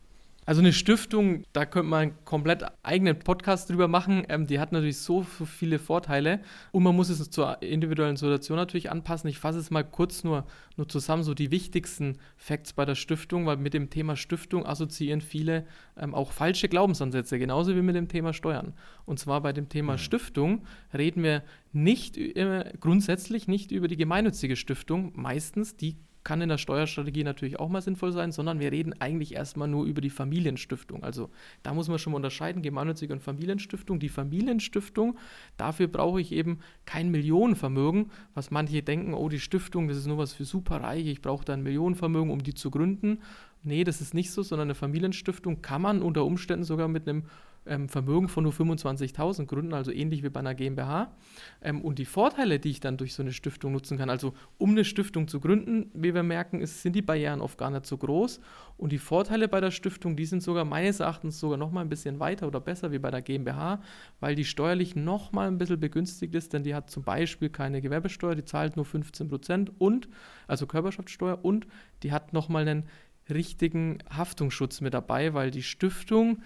Also 0.49 0.61
eine 0.61 0.73
Stiftung, 0.73 1.43
da 1.53 1.67
könnte 1.67 1.89
man 1.89 2.01
einen 2.01 2.25
komplett 2.25 2.65
eigenen 2.81 3.19
Podcast 3.19 3.69
drüber 3.69 3.87
machen. 3.87 4.25
Ähm, 4.29 4.47
die 4.47 4.59
hat 4.59 4.71
natürlich 4.71 4.97
so, 4.97 5.21
viele 5.21 5.77
Vorteile 5.77 6.39
und 6.71 6.81
man 6.81 6.95
muss 6.95 7.09
es 7.09 7.29
zur 7.29 7.61
individuellen 7.61 8.17
Situation 8.17 8.57
natürlich 8.57 8.89
anpassen. 8.89 9.29
Ich 9.29 9.37
fasse 9.37 9.59
es 9.59 9.69
mal 9.69 9.83
kurz 9.83 10.23
nur, 10.23 10.47
nur 10.75 10.89
zusammen, 10.89 11.21
so 11.21 11.35
die 11.35 11.51
wichtigsten 11.51 12.17
Facts 12.35 12.73
bei 12.73 12.83
der 12.83 12.95
Stiftung, 12.95 13.45
weil 13.45 13.57
mit 13.57 13.75
dem 13.75 13.91
Thema 13.91 14.15
Stiftung 14.15 14.65
assoziieren 14.65 15.21
viele 15.21 15.67
ähm, 15.95 16.15
auch 16.15 16.31
falsche 16.31 16.67
Glaubensansätze, 16.67 17.37
genauso 17.37 17.75
wie 17.75 17.83
mit 17.83 17.95
dem 17.95 18.07
Thema 18.07 18.33
Steuern. 18.33 18.73
Und 19.05 19.19
zwar 19.19 19.41
bei 19.41 19.53
dem 19.53 19.69
Thema 19.69 19.93
mhm. 19.93 19.97
Stiftung 19.99 20.63
reden 20.97 21.21
wir 21.21 21.43
nicht 21.73 22.17
äh, 22.17 22.73
grundsätzlich 22.79 23.47
nicht 23.47 23.69
über 23.69 23.87
die 23.87 23.97
gemeinnützige 23.97 24.55
Stiftung, 24.55 25.11
meistens 25.15 25.77
die 25.77 25.95
kann 26.23 26.41
in 26.41 26.49
der 26.49 26.57
Steuerstrategie 26.57 27.23
natürlich 27.23 27.59
auch 27.59 27.69
mal 27.69 27.81
sinnvoll 27.81 28.11
sein, 28.11 28.31
sondern 28.31 28.59
wir 28.59 28.71
reden 28.71 28.93
eigentlich 28.99 29.35
erstmal 29.35 29.67
nur 29.67 29.85
über 29.85 30.01
die 30.01 30.09
Familienstiftung. 30.09 31.03
Also 31.03 31.29
da 31.63 31.73
muss 31.73 31.87
man 31.87 31.99
schon 31.99 32.11
mal 32.11 32.17
unterscheiden, 32.17 32.61
gemeinnützige 32.61 33.13
und 33.13 33.21
Familienstiftung. 33.21 33.99
Die 33.99 34.09
Familienstiftung, 34.09 35.17
dafür 35.57 35.87
brauche 35.87 36.19
ich 36.19 36.31
eben 36.31 36.59
kein 36.85 37.09
Millionenvermögen, 37.09 38.11
was 38.33 38.51
manche 38.51 38.83
denken, 38.83 39.13
oh, 39.13 39.29
die 39.29 39.39
Stiftung, 39.39 39.87
das 39.87 39.97
ist 39.97 40.07
nur 40.07 40.17
was 40.17 40.33
für 40.33 40.45
Superreiche, 40.45 41.09
ich 41.09 41.21
brauche 41.21 41.45
da 41.45 41.53
ein 41.53 41.63
Millionenvermögen, 41.63 42.31
um 42.31 42.43
die 42.43 42.53
zu 42.53 42.69
gründen. 42.69 43.19
Nee, 43.63 43.83
das 43.83 44.01
ist 44.01 44.13
nicht 44.13 44.31
so, 44.31 44.41
sondern 44.41 44.67
eine 44.67 44.75
Familienstiftung 44.75 45.61
kann 45.61 45.81
man 45.81 46.01
unter 46.01 46.25
Umständen 46.25 46.63
sogar 46.63 46.87
mit 46.87 47.07
einem 47.07 47.23
ähm, 47.65 47.89
Vermögen 47.89 48.27
von 48.27 48.43
nur 48.43 48.53
25.000 48.53 49.45
gründen, 49.45 49.73
also 49.73 49.91
ähnlich 49.91 50.23
wie 50.23 50.29
bei 50.29 50.39
einer 50.39 50.55
GmbH. 50.55 51.15
Ähm, 51.61 51.81
und 51.81 51.99
die 51.99 52.05
Vorteile, 52.05 52.59
die 52.59 52.71
ich 52.71 52.79
dann 52.79 52.97
durch 52.97 53.13
so 53.13 53.21
eine 53.21 53.33
Stiftung 53.33 53.71
nutzen 53.71 53.97
kann, 53.97 54.09
also 54.09 54.33
um 54.57 54.71
eine 54.71 54.85
Stiftung 54.85 55.27
zu 55.27 55.39
gründen, 55.39 55.91
wie 55.93 56.13
wir 56.13 56.23
merken, 56.23 56.61
ist, 56.61 56.81
sind 56.81 56.95
die 56.95 57.01
Barrieren 57.01 57.41
oft 57.41 57.57
gar 57.57 57.69
nicht 57.69 57.85
so 57.85 57.97
groß. 57.97 58.39
Und 58.77 58.91
die 58.91 58.97
Vorteile 58.97 59.47
bei 59.47 59.61
der 59.61 59.71
Stiftung, 59.71 60.15
die 60.15 60.25
sind 60.25 60.41
sogar 60.41 60.65
meines 60.65 60.99
Erachtens 60.99 61.39
sogar 61.39 61.57
noch 61.57 61.71
mal 61.71 61.81
ein 61.81 61.89
bisschen 61.89 62.19
weiter 62.19 62.47
oder 62.47 62.59
besser 62.59 62.91
wie 62.91 62.99
bei 62.99 63.11
der 63.11 63.21
GmbH, 63.21 63.81
weil 64.19 64.35
die 64.35 64.45
steuerlich 64.45 64.95
noch 64.95 65.31
mal 65.31 65.47
ein 65.47 65.57
bisschen 65.57 65.79
begünstigt 65.79 66.33
ist, 66.35 66.53
denn 66.53 66.63
die 66.63 66.73
hat 66.73 66.89
zum 66.89 67.03
Beispiel 67.03 67.49
keine 67.49 67.81
Gewerbesteuer, 67.81 68.35
die 68.35 68.45
zahlt 68.45 68.75
nur 68.75 68.85
15 68.85 69.27
Prozent 69.27 69.71
und, 69.79 70.07
also 70.47 70.65
Körperschaftssteuer 70.65 71.39
und 71.43 71.67
die 72.03 72.11
hat 72.11 72.33
noch 72.33 72.49
mal 72.49 72.67
einen 72.67 72.85
richtigen 73.29 73.99
Haftungsschutz 74.09 74.81
mit 74.81 74.93
dabei, 74.93 75.33
weil 75.33 75.51
die 75.51 75.63
Stiftung 75.63 76.41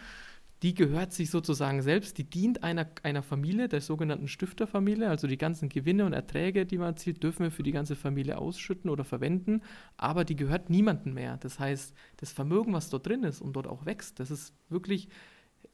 die 0.63 0.73
gehört 0.73 1.11
sich 1.11 1.29
sozusagen 1.29 1.81
selbst, 1.81 2.17
die 2.17 2.23
dient 2.23 2.63
einer, 2.63 2.89
einer 3.03 3.21
Familie, 3.21 3.67
der 3.67 3.81
sogenannten 3.81 4.29
Stifterfamilie, 4.29 5.09
also 5.09 5.27
die 5.27 5.37
ganzen 5.37 5.67
Gewinne 5.67 6.05
und 6.05 6.13
Erträge, 6.13 6.65
die 6.65 6.77
man 6.77 6.87
erzielt, 6.87 7.21
dürfen 7.21 7.43
wir 7.43 7.51
für 7.51 7.63
die 7.63 7.73
ganze 7.73 7.97
Familie 7.97 8.37
ausschütten 8.37 8.89
oder 8.89 9.03
verwenden, 9.03 9.61
aber 9.97 10.23
die 10.23 10.37
gehört 10.37 10.69
niemandem 10.69 11.15
mehr. 11.15 11.35
Das 11.37 11.59
heißt, 11.59 11.93
das 12.15 12.31
Vermögen, 12.31 12.71
was 12.71 12.89
dort 12.89 13.05
drin 13.05 13.23
ist 13.23 13.41
und 13.41 13.53
dort 13.53 13.67
auch 13.67 13.85
wächst, 13.85 14.21
das 14.21 14.31
ist 14.31 14.53
wirklich 14.69 15.09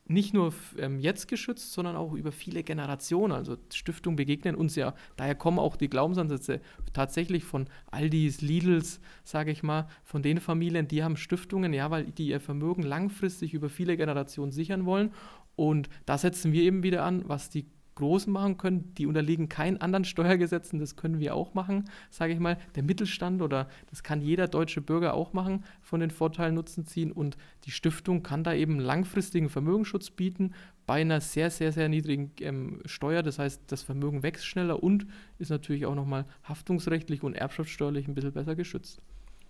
nicht 0.10 0.34
nur 0.34 0.54
ähm, 0.78 1.00
jetzt 1.00 1.28
geschützt, 1.28 1.72
sondern 1.72 1.96
auch 1.96 2.14
über 2.14 2.32
viele 2.32 2.64
Generationen. 2.64 3.32
Also 3.32 3.58
Stiftungen 3.72 4.16
begegnen 4.18 4.56
uns 4.56 4.76
ja, 4.76 4.96
daher 5.16 5.36
kommen 5.36 5.60
auch 5.60 5.76
die 5.76 5.90
Glaubensansätze 5.90 6.62
tatsächlich 6.94 7.44
von 7.44 7.68
Aldis, 7.92 8.42
Lidls, 8.42 9.00
sage 9.24 9.52
ich 9.52 9.62
mal, 9.62 9.88
von 10.04 10.24
den 10.24 10.40
Familien, 10.40 10.88
die 10.88 11.04
haben 11.04 11.16
Stiftungen, 11.16 11.74
ja, 11.74 11.92
weil 11.92 12.06
die 12.06 12.30
ihr 12.30 12.40
Vermögen 12.40 12.82
langfristig 12.82 13.54
über 13.54 13.70
viele 13.70 13.98
Generationen 13.98 14.52
sichern 14.52 14.86
wollen. 14.86 15.14
Und 15.56 15.90
da 16.06 16.18
setzen 16.18 16.54
wir 16.54 16.64
eben 16.64 16.82
wieder 16.84 17.04
an, 17.04 17.24
was 17.28 17.50
die 17.50 17.68
Großen 18.00 18.34
machen 18.34 18.58
können, 18.58 18.94
die 18.96 19.06
unterliegen 19.06 19.48
keinen 19.50 19.78
anderen 19.78 20.06
Steuergesetzen, 20.06 20.80
das 20.80 20.96
können 20.96 21.20
wir 21.20 21.36
auch 21.36 21.54
machen, 21.54 21.90
sage 22.10 22.34
ich 22.34 22.40
mal. 22.40 22.58
Der 22.76 22.84
Mittelstand 22.84 23.42
oder 23.42 23.70
das 23.90 24.02
kann 24.02 24.22
jeder 24.22 24.48
deutsche 24.48 24.82
Bürger 24.82 25.14
auch 25.14 25.34
machen, 25.34 25.64
von 25.82 26.00
den 26.00 26.10
Vorteilen 26.10 26.56
Nutzen 26.56 26.86
ziehen 26.86 27.12
und 27.12 27.38
die 27.66 27.72
Stiftung 27.72 28.24
kann 28.24 28.44
da 28.44 28.54
eben 28.54 28.80
langfristigen 28.80 29.50
Vermögensschutz 29.50 30.10
bieten 30.10 30.54
bei 30.86 31.02
einer 31.02 31.22
sehr, 31.22 31.52
sehr, 31.52 31.72
sehr 31.72 31.88
niedrigen 31.88 32.32
ähm, 32.40 32.82
Steuer. 32.86 33.22
Das 33.22 33.38
heißt, 33.38 33.62
das 33.68 33.84
Vermögen 33.84 34.24
wächst 34.24 34.46
schneller 34.46 34.82
und 34.82 35.06
ist 35.38 35.50
natürlich 35.52 35.86
auch 35.86 35.94
nochmal 35.94 36.26
haftungsrechtlich 36.44 37.22
und 37.22 37.36
erbschaftssteuerlich 37.36 38.08
ein 38.08 38.16
bisschen 38.16 38.34
besser 38.34 38.56
geschützt. 38.56 39.00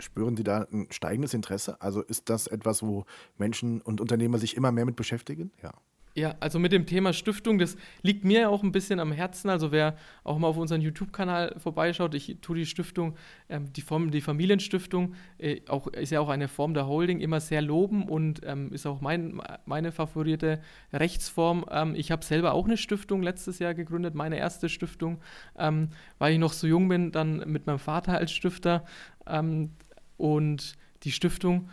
Spüren 0.02 0.36
Sie 0.36 0.44
da 0.44 0.66
ein 0.72 0.88
steigendes 0.92 1.34
Interesse? 1.34 1.82
Also 1.82 2.02
ist 2.02 2.30
das 2.30 2.48
etwas, 2.48 2.84
wo 2.84 3.06
Menschen 3.38 3.82
und 3.82 4.02
Unternehmer 4.02 4.38
sich 4.38 4.58
immer 4.58 4.72
mehr 4.72 4.86
mit 4.86 4.96
beschäftigen? 4.96 5.52
Ja. 5.62 5.72
Ja, 6.16 6.36
also 6.40 6.58
mit 6.58 6.72
dem 6.72 6.88
Thema 6.88 7.14
Stiftung, 7.14 7.60
das 7.60 7.78
liegt 8.02 8.26
mir 8.26 8.50
auch 8.50 8.64
ein 8.64 8.72
bisschen 8.72 9.00
am 9.00 9.12
Herzen. 9.12 9.50
Also 9.50 9.72
wer 9.72 9.96
auch 10.24 10.40
mal 10.40 10.48
auf 10.48 10.58
unseren 10.58 10.82
YouTube-Kanal 10.82 11.56
vorbeischaut, 11.58 12.16
ich 12.16 12.38
tue 12.42 12.58
die 12.58 12.66
Stiftung, 12.66 13.16
ähm, 13.48 13.72
die 13.74 13.82
Form, 13.82 14.10
die 14.10 14.22
Familienstiftung, 14.22 15.14
äh, 15.38 15.62
auch, 15.68 15.88
ist 15.88 16.10
ja 16.10 16.20
auch 16.20 16.30
eine 16.30 16.48
Form 16.48 16.74
der 16.74 16.88
Holding, 16.88 17.20
immer 17.20 17.40
sehr 17.40 17.62
loben 17.62 18.10
und 18.10 18.42
ähm, 18.44 18.74
ist 18.74 18.88
auch 18.88 19.02
mein, 19.02 19.40
meine 19.66 19.92
favorisierte 19.92 20.62
Rechtsform. 20.92 21.66
Ähm, 21.70 21.94
ich 21.96 22.12
habe 22.12 22.26
selber 22.26 22.54
auch 22.54 22.66
eine 22.66 22.78
Stiftung 22.78 23.22
letztes 23.22 23.60
Jahr 23.60 23.76
gegründet, 23.76 24.16
meine 24.16 24.38
erste 24.38 24.68
Stiftung, 24.68 25.22
ähm, 25.58 25.90
weil 26.18 26.34
ich 26.34 26.40
noch 26.40 26.54
so 26.54 26.66
jung 26.66 26.90
bin, 26.90 27.12
dann 27.12 27.50
mit 27.50 27.68
meinem 27.68 27.80
Vater 27.80 28.18
als 28.18 28.32
Stifter. 28.32 28.84
Ähm, 29.28 29.70
und 30.18 30.74
die 31.04 31.12
Stiftung, 31.12 31.70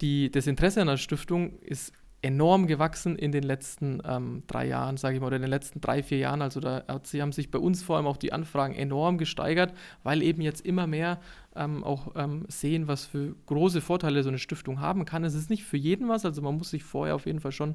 die, 0.00 0.30
das 0.30 0.46
Interesse 0.46 0.80
an 0.80 0.88
der 0.88 0.96
Stiftung 0.96 1.58
ist 1.60 1.92
enorm 2.24 2.66
gewachsen 2.66 3.16
in 3.16 3.32
den 3.32 3.42
letzten 3.42 4.00
ähm, 4.06 4.44
drei 4.46 4.66
Jahren, 4.66 4.96
sage 4.96 5.14
ich 5.14 5.20
mal, 5.20 5.26
oder 5.26 5.36
in 5.36 5.42
den 5.42 5.50
letzten 5.50 5.82
drei, 5.82 6.02
vier 6.02 6.16
Jahren. 6.16 6.40
Also 6.40 6.58
da 6.58 6.82
haben 6.88 7.32
sich 7.32 7.50
bei 7.50 7.58
uns 7.58 7.82
vor 7.82 7.96
allem 7.96 8.06
auch 8.06 8.16
die 8.16 8.32
Anfragen 8.32 8.74
enorm 8.74 9.18
gesteigert, 9.18 9.74
weil 10.02 10.22
eben 10.22 10.40
jetzt 10.40 10.64
immer 10.64 10.86
mehr 10.86 11.20
ähm, 11.54 11.84
auch 11.84 12.12
ähm, 12.16 12.46
sehen, 12.48 12.88
was 12.88 13.04
für 13.04 13.34
große 13.44 13.82
Vorteile 13.82 14.22
so 14.22 14.30
eine 14.30 14.38
Stiftung 14.38 14.80
haben 14.80 15.04
kann. 15.04 15.22
Es 15.22 15.34
ist 15.34 15.50
nicht 15.50 15.64
für 15.64 15.76
jeden 15.76 16.08
was, 16.08 16.24
also 16.24 16.40
man 16.40 16.56
muss 16.56 16.70
sich 16.70 16.82
vorher 16.82 17.14
auf 17.14 17.26
jeden 17.26 17.40
Fall 17.40 17.52
schon 17.52 17.74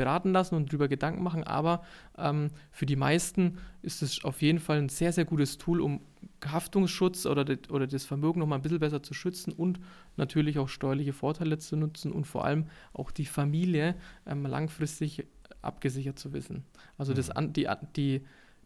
beraten 0.00 0.32
lassen 0.32 0.54
und 0.54 0.70
darüber 0.70 0.88
Gedanken 0.88 1.22
machen, 1.22 1.44
aber 1.44 1.82
ähm, 2.16 2.50
für 2.70 2.86
die 2.86 2.96
meisten 2.96 3.58
ist 3.82 4.02
es 4.02 4.24
auf 4.24 4.40
jeden 4.40 4.58
Fall 4.58 4.78
ein 4.78 4.88
sehr, 4.88 5.12
sehr 5.12 5.26
gutes 5.26 5.58
Tool, 5.58 5.82
um 5.82 6.00
Haftungsschutz 6.42 7.26
oder, 7.26 7.44
oder 7.70 7.86
das 7.86 8.06
Vermögen 8.06 8.40
nochmal 8.40 8.58
ein 8.58 8.62
bisschen 8.62 8.80
besser 8.80 9.02
zu 9.02 9.12
schützen 9.12 9.52
und 9.52 9.78
natürlich 10.16 10.58
auch 10.58 10.70
steuerliche 10.70 11.12
Vorteile 11.12 11.58
zu 11.58 11.76
nutzen 11.76 12.12
und 12.12 12.26
vor 12.26 12.46
allem 12.46 12.64
auch 12.94 13.10
die 13.10 13.26
Familie 13.26 13.94
ähm, 14.26 14.46
langfristig 14.46 15.26
abgesichert 15.60 16.18
zu 16.18 16.32
wissen. 16.32 16.64
Also 16.96 17.12
das, 17.12 17.28
mhm. 17.34 17.52
die, 17.52 17.68
die 17.94 18.22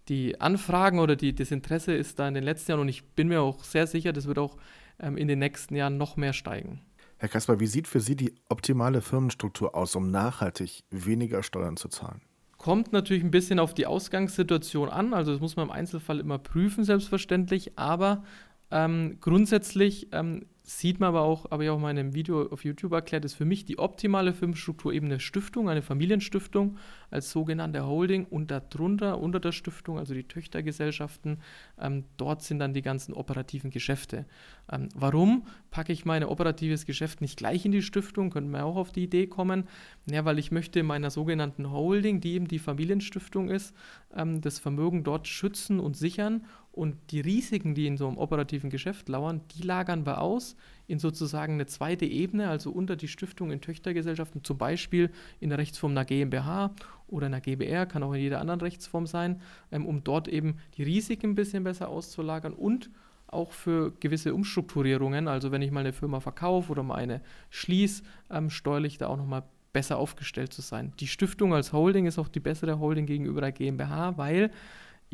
die 0.08 0.40
Anfragen 0.40 0.98
oder 0.98 1.16
die, 1.16 1.34
das 1.34 1.50
Interesse 1.50 1.94
ist 1.94 2.18
da 2.18 2.28
in 2.28 2.34
den 2.34 2.44
letzten 2.44 2.72
Jahren 2.72 2.82
und 2.82 2.88
ich 2.88 3.04
bin 3.04 3.28
mir 3.28 3.40
auch 3.40 3.64
sehr 3.64 3.86
sicher, 3.86 4.12
das 4.12 4.26
wird 4.26 4.38
auch 4.38 4.56
ähm, 5.00 5.16
in 5.16 5.28
den 5.28 5.38
nächsten 5.38 5.74
Jahren 5.74 5.96
noch 5.96 6.16
mehr 6.16 6.34
steigen. 6.34 6.82
Herr 7.24 7.30
Kasper, 7.30 7.58
wie 7.58 7.66
sieht 7.66 7.88
für 7.88 8.00
Sie 8.00 8.16
die 8.16 8.34
optimale 8.50 9.00
Firmenstruktur 9.00 9.74
aus, 9.74 9.96
um 9.96 10.10
nachhaltig 10.10 10.84
weniger 10.90 11.42
Steuern 11.42 11.78
zu 11.78 11.88
zahlen? 11.88 12.20
Kommt 12.58 12.92
natürlich 12.92 13.24
ein 13.24 13.30
bisschen 13.30 13.58
auf 13.58 13.72
die 13.72 13.86
Ausgangssituation 13.86 14.90
an, 14.90 15.14
also 15.14 15.32
das 15.32 15.40
muss 15.40 15.56
man 15.56 15.68
im 15.68 15.72
Einzelfall 15.72 16.20
immer 16.20 16.36
prüfen, 16.36 16.84
selbstverständlich, 16.84 17.78
aber 17.78 18.24
ähm, 18.70 19.16
grundsätzlich 19.22 20.08
ähm, 20.12 20.44
sieht 20.66 20.98
man 20.98 21.10
aber 21.10 21.20
auch, 21.20 21.50
habe 21.50 21.64
ich 21.64 21.70
auch 21.70 21.78
mal 21.78 21.90
in 21.90 21.98
einem 21.98 22.14
Video 22.14 22.46
auf 22.50 22.64
YouTube 22.64 22.92
erklärt, 22.92 23.26
ist 23.26 23.34
für 23.34 23.44
mich 23.44 23.66
die 23.66 23.78
optimale 23.78 24.32
Firmenstruktur 24.32 24.94
eben 24.94 25.06
eine 25.06 25.20
Stiftung, 25.20 25.68
eine 25.68 25.82
Familienstiftung 25.82 26.78
als 27.10 27.30
sogenannte 27.30 27.86
Holding 27.86 28.24
und 28.24 28.50
darunter, 28.50 29.20
unter 29.20 29.40
der 29.40 29.52
Stiftung, 29.52 29.98
also 29.98 30.14
die 30.14 30.24
Töchtergesellschaften, 30.24 31.42
ähm, 31.78 32.04
dort 32.16 32.42
sind 32.42 32.60
dann 32.60 32.72
die 32.72 32.80
ganzen 32.80 33.12
operativen 33.12 33.70
Geschäfte. 33.70 34.24
Ähm, 34.72 34.88
warum 34.94 35.46
packe 35.70 35.92
ich 35.92 36.06
mein 36.06 36.24
operatives 36.24 36.86
Geschäft 36.86 37.20
nicht 37.20 37.36
gleich 37.36 37.66
in 37.66 37.72
die 37.72 37.82
Stiftung? 37.82 38.30
Könnte 38.30 38.50
man 38.50 38.62
auch 38.62 38.76
auf 38.76 38.90
die 38.90 39.04
Idee 39.04 39.26
kommen. 39.26 39.68
Ja, 40.10 40.24
weil 40.24 40.38
ich 40.38 40.50
möchte 40.50 40.82
meiner 40.82 41.10
sogenannten 41.10 41.70
Holding, 41.70 42.20
die 42.20 42.32
eben 42.32 42.48
die 42.48 42.58
Familienstiftung 42.58 43.50
ist, 43.50 43.74
ähm, 44.16 44.40
das 44.40 44.60
Vermögen 44.60 45.04
dort 45.04 45.28
schützen 45.28 45.78
und 45.78 45.94
sichern 45.94 46.46
und 46.74 46.96
die 47.10 47.20
Risiken, 47.20 47.74
die 47.74 47.86
in 47.86 47.96
so 47.96 48.08
einem 48.08 48.18
operativen 48.18 48.68
Geschäft 48.68 49.08
lauern, 49.08 49.42
die 49.54 49.62
lagern 49.62 50.04
wir 50.06 50.20
aus 50.20 50.56
in 50.88 50.98
sozusagen 50.98 51.54
eine 51.54 51.66
zweite 51.66 52.04
Ebene, 52.04 52.48
also 52.48 52.70
unter 52.70 52.96
die 52.96 53.06
Stiftung 53.06 53.52
in 53.52 53.60
Töchtergesellschaften, 53.60 54.42
zum 54.42 54.58
Beispiel 54.58 55.10
in 55.38 55.50
der 55.50 55.58
Rechtsform 55.58 55.92
einer 55.92 56.04
GmbH 56.04 56.74
oder 57.06 57.26
einer 57.26 57.40
GbR, 57.40 57.86
kann 57.86 58.02
auch 58.02 58.12
in 58.12 58.20
jeder 58.20 58.40
anderen 58.40 58.60
Rechtsform 58.60 59.06
sein, 59.06 59.40
ähm, 59.70 59.86
um 59.86 60.02
dort 60.02 60.26
eben 60.26 60.56
die 60.76 60.82
Risiken 60.82 61.30
ein 61.30 61.34
bisschen 61.36 61.62
besser 61.62 61.88
auszulagern 61.88 62.52
und 62.52 62.90
auch 63.28 63.52
für 63.52 63.92
gewisse 64.00 64.34
Umstrukturierungen, 64.34 65.28
also 65.28 65.52
wenn 65.52 65.62
ich 65.62 65.70
mal 65.70 65.80
eine 65.80 65.92
Firma 65.92 66.18
verkaufe 66.18 66.72
oder 66.72 66.82
mal 66.82 66.96
eine 66.96 67.20
schließe, 67.50 68.02
ähm, 68.30 68.50
steuerlich 68.50 68.98
da 68.98 69.06
auch 69.06 69.16
nochmal 69.16 69.44
besser 69.72 69.98
aufgestellt 69.98 70.52
zu 70.52 70.62
sein. 70.62 70.92
Die 70.98 71.06
Stiftung 71.06 71.54
als 71.54 71.72
Holding 71.72 72.06
ist 72.06 72.18
auch 72.18 72.28
die 72.28 72.40
bessere 72.40 72.78
Holding 72.78 73.06
gegenüber 73.06 73.40
der 73.40 73.52
GmbH, 73.52 74.16
weil 74.16 74.50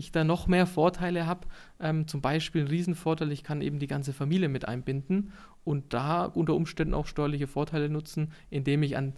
ich 0.00 0.12
da 0.12 0.24
noch 0.24 0.48
mehr 0.48 0.66
Vorteile 0.66 1.26
habe. 1.26 1.46
Ähm, 1.78 2.08
zum 2.08 2.20
Beispiel 2.20 2.62
ein 2.62 2.68
Riesenvorteil, 2.68 3.30
ich 3.30 3.44
kann 3.44 3.60
eben 3.62 3.78
die 3.78 3.86
ganze 3.86 4.12
Familie 4.12 4.48
mit 4.48 4.66
einbinden 4.66 5.32
und 5.62 5.94
da 5.94 6.24
unter 6.24 6.54
Umständen 6.54 6.94
auch 6.94 7.06
steuerliche 7.06 7.46
Vorteile 7.46 7.88
nutzen, 7.88 8.32
indem 8.50 8.82
ich 8.82 8.96
an, 8.96 9.14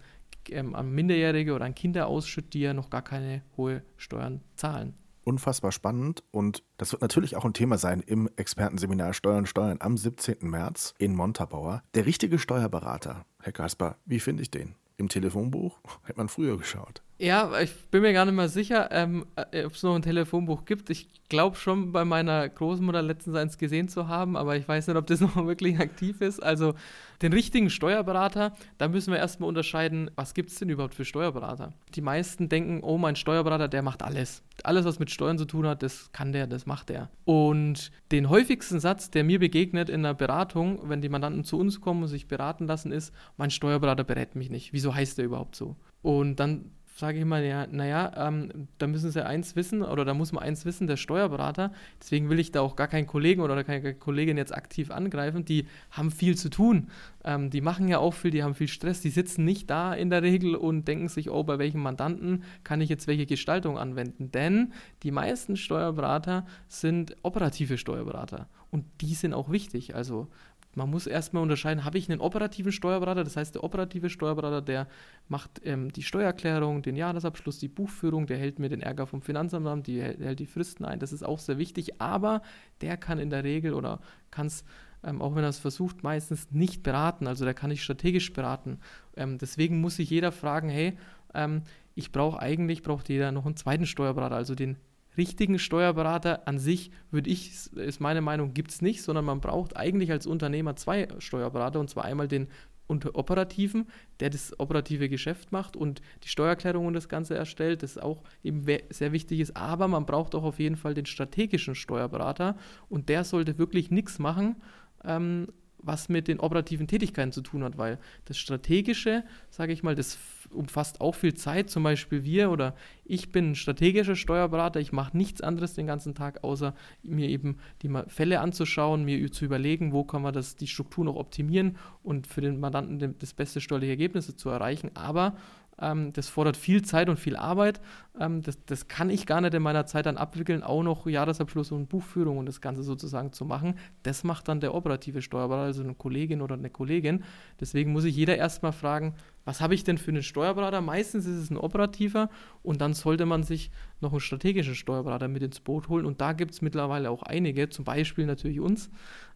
ähm, 0.50 0.74
an 0.74 0.90
Minderjährige 0.90 1.54
oder 1.54 1.64
an 1.64 1.74
Kinder 1.74 2.06
ausschütte, 2.06 2.50
die 2.50 2.60
ja 2.60 2.74
noch 2.74 2.90
gar 2.90 3.02
keine 3.02 3.42
hohe 3.56 3.82
Steuern 3.96 4.42
zahlen. 4.56 4.94
Unfassbar 5.24 5.70
spannend 5.70 6.24
und 6.32 6.64
das 6.78 6.90
wird 6.90 7.00
natürlich 7.00 7.36
auch 7.36 7.44
ein 7.44 7.52
Thema 7.52 7.78
sein 7.78 8.00
im 8.00 8.28
Expertenseminar 8.34 9.14
Steuern, 9.14 9.46
Steuern 9.46 9.78
am 9.80 9.96
17. 9.96 10.38
März 10.40 10.94
in 10.98 11.14
Montabaur. 11.14 11.82
Der 11.94 12.06
richtige 12.06 12.40
Steuerberater, 12.40 13.24
Herr 13.40 13.52
Kasper, 13.52 13.98
wie 14.04 14.18
finde 14.18 14.42
ich 14.42 14.50
den? 14.50 14.74
Im 14.96 15.08
Telefonbuch 15.08 15.80
hätte 16.02 16.18
man 16.18 16.28
früher 16.28 16.58
geschaut. 16.58 17.02
Ja, 17.22 17.60
ich 17.60 17.72
bin 17.92 18.02
mir 18.02 18.12
gar 18.12 18.24
nicht 18.24 18.34
mal 18.34 18.48
sicher, 18.48 18.88
ähm, 18.90 19.26
äh, 19.36 19.64
ob 19.64 19.74
es 19.74 19.84
noch 19.84 19.94
ein 19.94 20.02
Telefonbuch 20.02 20.64
gibt. 20.64 20.90
Ich 20.90 21.06
glaube 21.28 21.54
schon 21.54 21.92
bei 21.92 22.04
meiner 22.04 22.48
Großmutter 22.48 23.00
letztens 23.00 23.36
eins 23.36 23.58
gesehen 23.58 23.86
zu 23.86 24.08
haben, 24.08 24.36
aber 24.36 24.56
ich 24.56 24.66
weiß 24.66 24.88
nicht, 24.88 24.96
ob 24.96 25.06
das 25.06 25.20
noch 25.20 25.36
wirklich 25.46 25.78
aktiv 25.78 26.20
ist. 26.20 26.42
Also 26.42 26.74
den 27.22 27.32
richtigen 27.32 27.70
Steuerberater, 27.70 28.56
da 28.76 28.88
müssen 28.88 29.12
wir 29.12 29.20
erstmal 29.20 29.48
unterscheiden, 29.48 30.10
was 30.16 30.34
gibt 30.34 30.50
es 30.50 30.56
denn 30.56 30.68
überhaupt 30.68 30.96
für 30.96 31.04
Steuerberater? 31.04 31.72
Die 31.94 32.00
meisten 32.00 32.48
denken, 32.48 32.80
oh, 32.82 32.98
mein 32.98 33.14
Steuerberater, 33.14 33.68
der 33.68 33.82
macht 33.82 34.02
alles. 34.02 34.42
Alles, 34.64 34.84
was 34.84 34.98
mit 34.98 35.12
Steuern 35.12 35.38
zu 35.38 35.44
tun 35.44 35.64
hat, 35.64 35.84
das 35.84 36.10
kann 36.10 36.32
der, 36.32 36.48
das 36.48 36.66
macht 36.66 36.88
der. 36.88 37.08
Und 37.24 37.92
den 38.10 38.30
häufigsten 38.30 38.80
Satz, 38.80 39.12
der 39.12 39.22
mir 39.22 39.38
begegnet 39.38 39.90
in 39.90 40.04
einer 40.04 40.14
Beratung, 40.14 40.80
wenn 40.88 41.00
die 41.00 41.08
Mandanten 41.08 41.44
zu 41.44 41.56
uns 41.56 41.80
kommen 41.80 42.02
und 42.02 42.08
sich 42.08 42.26
beraten 42.26 42.66
lassen, 42.66 42.90
ist, 42.90 43.14
mein 43.36 43.52
Steuerberater 43.52 44.02
berät 44.02 44.34
mich 44.34 44.50
nicht. 44.50 44.72
Wieso 44.72 44.92
heißt 44.92 45.18
der 45.18 45.26
überhaupt 45.26 45.54
so? 45.54 45.76
Und 46.02 46.40
dann 46.40 46.72
sage 47.02 47.18
ich 47.18 47.24
mal, 47.24 47.44
ja, 47.44 47.66
naja, 47.66 48.12
ähm, 48.28 48.68
da 48.78 48.86
müssen 48.86 49.10
sie 49.10 49.26
eins 49.26 49.56
wissen 49.56 49.82
oder 49.82 50.04
da 50.04 50.14
muss 50.14 50.30
man 50.30 50.44
eins 50.44 50.64
wissen, 50.64 50.86
der 50.86 50.96
Steuerberater, 50.96 51.72
deswegen 52.00 52.30
will 52.30 52.38
ich 52.38 52.52
da 52.52 52.60
auch 52.60 52.76
gar 52.76 52.86
keinen 52.86 53.08
Kollegen 53.08 53.40
oder 53.40 53.64
keine 53.64 53.92
Kollegin 53.92 54.36
jetzt 54.36 54.54
aktiv 54.54 54.92
angreifen, 54.92 55.44
die 55.44 55.66
haben 55.90 56.12
viel 56.12 56.36
zu 56.36 56.48
tun, 56.48 56.90
ähm, 57.24 57.50
die 57.50 57.60
machen 57.60 57.88
ja 57.88 57.98
auch 57.98 58.14
viel, 58.14 58.30
die 58.30 58.44
haben 58.44 58.54
viel 58.54 58.68
Stress, 58.68 59.00
die 59.00 59.10
sitzen 59.10 59.44
nicht 59.44 59.68
da 59.68 59.92
in 59.92 60.10
der 60.10 60.22
Regel 60.22 60.54
und 60.54 60.86
denken 60.86 61.08
sich, 61.08 61.28
oh, 61.28 61.42
bei 61.42 61.58
welchem 61.58 61.82
Mandanten 61.82 62.44
kann 62.62 62.80
ich 62.80 62.88
jetzt 62.88 63.08
welche 63.08 63.26
Gestaltung 63.26 63.78
anwenden, 63.78 64.30
denn 64.30 64.72
die 65.02 65.10
meisten 65.10 65.56
Steuerberater 65.56 66.46
sind 66.68 67.16
operative 67.24 67.78
Steuerberater. 67.78 68.46
Und 68.70 68.84
die 69.00 69.14
sind 69.14 69.34
auch 69.34 69.50
wichtig, 69.50 69.96
also 69.96 70.28
man 70.74 70.90
muss 70.90 71.06
erstmal 71.06 71.42
unterscheiden, 71.42 71.84
habe 71.84 71.98
ich 71.98 72.10
einen 72.10 72.20
operativen 72.20 72.72
Steuerberater, 72.72 73.24
das 73.24 73.36
heißt 73.36 73.54
der 73.54 73.64
operative 73.64 74.08
Steuerberater, 74.10 74.62
der 74.62 74.88
macht 75.28 75.60
ähm, 75.64 75.92
die 75.92 76.02
Steuererklärung, 76.02 76.82
den 76.82 76.96
Jahresabschluss, 76.96 77.58
die 77.58 77.68
Buchführung, 77.68 78.26
der 78.26 78.38
hält 78.38 78.58
mir 78.58 78.68
den 78.68 78.80
Ärger 78.80 79.06
vom 79.06 79.22
Finanzamt 79.22 79.66
an, 79.66 79.82
die 79.82 80.00
hält, 80.00 80.20
hält 80.20 80.38
die 80.38 80.46
Fristen 80.46 80.84
ein, 80.84 80.98
das 80.98 81.12
ist 81.12 81.22
auch 81.22 81.38
sehr 81.38 81.58
wichtig, 81.58 82.00
aber 82.00 82.42
der 82.80 82.96
kann 82.96 83.18
in 83.18 83.30
der 83.30 83.44
Regel 83.44 83.74
oder 83.74 84.00
kann 84.30 84.46
es, 84.46 84.64
ähm, 85.04 85.20
auch 85.20 85.34
wenn 85.34 85.44
er 85.44 85.50
es 85.50 85.58
versucht, 85.58 86.02
meistens 86.02 86.50
nicht 86.50 86.82
beraten, 86.82 87.26
also 87.26 87.44
der 87.44 87.54
kann 87.54 87.70
nicht 87.70 87.82
strategisch 87.82 88.32
beraten. 88.32 88.78
Ähm, 89.16 89.38
deswegen 89.38 89.80
muss 89.80 89.96
sich 89.96 90.10
jeder 90.10 90.32
fragen, 90.32 90.68
hey, 90.68 90.96
ähm, 91.34 91.62
ich 91.94 92.12
brauche 92.12 92.38
eigentlich, 92.40 92.82
braucht 92.82 93.08
jeder 93.08 93.32
noch 93.32 93.44
einen 93.44 93.56
zweiten 93.56 93.86
Steuerberater, 93.86 94.36
also 94.36 94.54
den 94.54 94.76
richtigen 95.16 95.58
Steuerberater 95.58 96.46
an 96.46 96.58
sich, 96.58 96.90
würde 97.10 97.30
ich, 97.30 97.72
ist 97.74 98.00
meine 98.00 98.20
Meinung, 98.20 98.54
gibt 98.54 98.70
es 98.70 98.82
nicht, 98.82 99.02
sondern 99.02 99.24
man 99.24 99.40
braucht 99.40 99.76
eigentlich 99.76 100.10
als 100.10 100.26
Unternehmer 100.26 100.76
zwei 100.76 101.08
Steuerberater 101.18 101.80
und 101.80 101.90
zwar 101.90 102.04
einmal 102.04 102.28
den 102.28 102.48
unter 102.86 103.14
operativen, 103.14 103.86
der 104.20 104.30
das 104.30 104.58
operative 104.58 105.08
Geschäft 105.08 105.52
macht 105.52 105.76
und 105.76 106.02
die 106.24 106.28
Steuererklärung 106.28 106.86
und 106.86 106.94
das 106.94 107.08
Ganze 107.08 107.34
erstellt, 107.34 107.82
das 107.82 107.96
auch 107.96 108.22
eben 108.42 108.64
sehr 108.90 109.12
wichtig 109.12 109.40
ist. 109.40 109.56
Aber 109.56 109.88
man 109.88 110.04
braucht 110.04 110.34
auch 110.34 110.44
auf 110.44 110.58
jeden 110.58 110.76
Fall 110.76 110.94
den 110.94 111.06
strategischen 111.06 111.74
Steuerberater 111.74 112.56
und 112.88 113.08
der 113.08 113.24
sollte 113.24 113.58
wirklich 113.58 113.90
nichts 113.90 114.18
machen, 114.18 114.56
ähm, 115.04 115.48
was 115.82 116.08
mit 116.08 116.28
den 116.28 116.40
operativen 116.40 116.86
Tätigkeiten 116.86 117.32
zu 117.32 117.40
tun 117.40 117.64
hat, 117.64 117.78
weil 117.78 117.98
das 118.26 118.38
Strategische, 118.38 119.24
sage 119.50 119.72
ich 119.72 119.82
mal, 119.82 119.94
das 119.94 120.18
umfasst 120.50 121.00
auch 121.00 121.14
viel 121.14 121.34
Zeit. 121.34 121.70
Zum 121.70 121.82
Beispiel 121.82 122.24
wir 122.24 122.50
oder 122.50 122.74
ich 123.04 123.32
bin 123.32 123.50
ein 123.50 123.54
strategischer 123.54 124.16
Steuerberater. 124.16 124.80
Ich 124.80 124.92
mache 124.92 125.16
nichts 125.16 125.40
anderes 125.40 125.74
den 125.74 125.86
ganzen 125.86 126.14
Tag, 126.14 126.44
außer 126.44 126.74
mir 127.02 127.28
eben 127.28 127.58
die 127.82 127.90
Fälle 128.08 128.40
anzuschauen, 128.40 129.04
mir 129.04 129.30
zu 129.32 129.44
überlegen, 129.44 129.92
wo 129.92 130.04
kann 130.04 130.22
man 130.22 130.34
das, 130.34 130.56
die 130.56 130.66
Struktur 130.66 131.04
noch 131.04 131.16
optimieren 131.16 131.76
und 132.02 132.26
für 132.26 132.40
den 132.40 132.60
Mandanten 132.60 133.16
das 133.18 133.32
beste 133.32 133.60
steuerliche 133.60 133.92
Ergebnis 133.92 134.34
zu 134.36 134.48
erreichen. 134.48 134.90
Aber 134.94 135.36
ähm, 135.80 136.12
das 136.12 136.28
fordert 136.28 136.56
viel 136.56 136.82
Zeit 136.82 137.08
und 137.08 137.18
viel 137.18 137.36
Arbeit. 137.36 137.80
Ähm, 138.18 138.42
das, 138.42 138.62
das 138.66 138.88
kann 138.88 139.10
ich 139.10 139.26
gar 139.26 139.40
nicht 139.40 139.54
in 139.54 139.62
meiner 139.62 139.86
Zeit 139.86 140.06
dann 140.06 140.16
abwickeln, 140.16 140.62
auch 140.62 140.82
noch 140.82 141.06
Jahresabschluss 141.06 141.72
und 141.72 141.88
Buchführung 141.88 142.38
und 142.38 142.46
das 142.46 142.60
Ganze 142.60 142.82
sozusagen 142.82 143.32
zu 143.32 143.44
machen. 143.44 143.74
Das 144.02 144.24
macht 144.24 144.48
dann 144.48 144.60
der 144.60 144.74
operative 144.74 145.22
Steuerberater, 145.22 145.66
also 145.66 145.82
eine 145.82 145.94
Kollegin 145.94 146.42
oder 146.42 146.54
eine 146.54 146.70
Kollegin. 146.70 147.24
Deswegen 147.60 147.92
muss 147.92 148.02
sich 148.02 148.16
jeder 148.16 148.36
erstmal 148.36 148.72
fragen, 148.72 149.14
was 149.44 149.60
habe 149.60 149.74
ich 149.74 149.82
denn 149.82 149.98
für 149.98 150.10
einen 150.10 150.22
Steuerberater? 150.22 150.80
Meistens 150.80 151.26
ist 151.26 151.36
es 151.36 151.50
ein 151.50 151.56
operativer 151.56 152.28
und 152.62 152.80
dann 152.80 152.94
sollte 152.94 153.26
man 153.26 153.42
sich 153.42 153.70
noch 154.00 154.12
einen 154.12 154.20
strategischen 154.20 154.74
Steuerberater 154.74 155.26
mit 155.26 155.42
ins 155.42 155.60
Boot 155.60 155.88
holen. 155.88 156.06
Und 156.06 156.20
da 156.20 156.32
gibt 156.32 156.52
es 156.52 156.62
mittlerweile 156.62 157.10
auch 157.10 157.22
einige, 157.22 157.68
zum 157.68 157.84
Beispiel 157.84 158.26
natürlich 158.26 158.60
uns. 158.60 158.90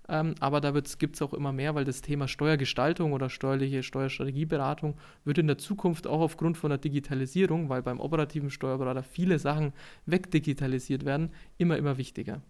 Ähm, 0.09 0.35
aber 0.41 0.61
da 0.61 0.71
gibt 0.71 1.17
es 1.17 1.23
auch 1.23 1.35
immer 1.35 1.53
mehr, 1.53 1.75
weil 1.75 1.85
das 1.85 2.01
Thema 2.01 2.29
Steuergestaltung 2.29 3.13
oder 3.13 3.29
steuerliche 3.29 3.83
Steuerstrategieberatung 3.83 4.97
wird 5.25 5.39
in 5.39 5.47
der 5.47 5.59
Zukunft 5.59 6.07
auch 6.07 6.21
aufgrund 6.21 6.57
von 6.57 6.71
der 6.71 6.79
Digitalisierung, 6.79 7.69
weil 7.69 7.83
beim 7.83 8.01
operativen 8.01 8.51
Steuerberater 8.51 9.03
viele 9.03 9.39
Sachen 9.39 9.73
wegdigitalisiert 10.07 11.05
werden, 11.05 11.31
immer, 11.59 11.77
immer 11.77 11.99
wichtiger. 11.99 12.43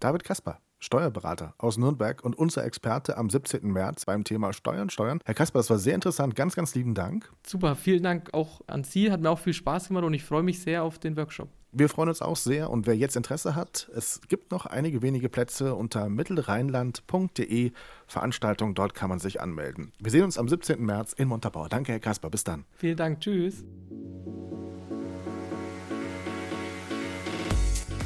David 0.00 0.24
Kasper, 0.24 0.58
Steuerberater 0.80 1.54
aus 1.58 1.78
Nürnberg 1.78 2.24
und 2.24 2.36
unser 2.36 2.64
Experte 2.64 3.16
am 3.16 3.30
17. 3.30 3.70
März 3.70 4.04
beim 4.04 4.24
Thema 4.24 4.52
Steuern, 4.52 4.90
Steuern. 4.90 5.20
Herr 5.24 5.34
Kasper, 5.34 5.60
das 5.60 5.70
war 5.70 5.78
sehr 5.78 5.94
interessant. 5.94 6.34
Ganz, 6.34 6.56
ganz 6.56 6.74
lieben 6.74 6.94
Dank. 6.94 7.32
Super, 7.46 7.76
vielen 7.76 8.02
Dank 8.02 8.34
auch 8.34 8.62
an 8.66 8.82
Sie. 8.82 9.12
Hat 9.12 9.20
mir 9.20 9.30
auch 9.30 9.38
viel 9.38 9.54
Spaß 9.54 9.88
gemacht 9.88 10.04
und 10.04 10.14
ich 10.14 10.24
freue 10.24 10.42
mich 10.42 10.60
sehr 10.60 10.82
auf 10.82 10.98
den 10.98 11.16
Workshop. 11.16 11.48
Wir 11.74 11.88
freuen 11.88 12.10
uns 12.10 12.20
auch 12.20 12.36
sehr 12.36 12.68
und 12.68 12.86
wer 12.86 12.94
jetzt 12.94 13.16
Interesse 13.16 13.54
hat, 13.54 13.88
es 13.96 14.20
gibt 14.28 14.50
noch 14.50 14.66
einige 14.66 15.00
wenige 15.00 15.30
Plätze 15.30 15.74
unter 15.74 16.10
mittelrheinland.de 16.10 17.72
Veranstaltung, 18.06 18.74
dort 18.74 18.92
kann 18.92 19.08
man 19.08 19.18
sich 19.18 19.40
anmelden. 19.40 19.90
Wir 19.98 20.10
sehen 20.10 20.24
uns 20.24 20.36
am 20.36 20.50
17. 20.50 20.84
März 20.84 21.14
in 21.14 21.28
Montabaur. 21.28 21.70
Danke, 21.70 21.92
Herr 21.92 22.00
Kasper, 22.00 22.28
bis 22.28 22.44
dann. 22.44 22.66
Vielen 22.74 22.98
Dank, 22.98 23.20
tschüss. 23.20 23.64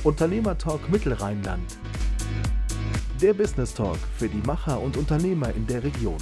Unternehmertalk 0.05 0.89
Mittelrheinland. 0.89 1.77
Der 3.21 3.35
Business 3.35 3.75
Talk 3.75 3.99
für 4.17 4.29
die 4.29 4.47
Macher 4.47 4.81
und 4.81 4.97
Unternehmer 4.97 5.53
in 5.53 5.67
der 5.67 5.83
Region. 5.83 6.19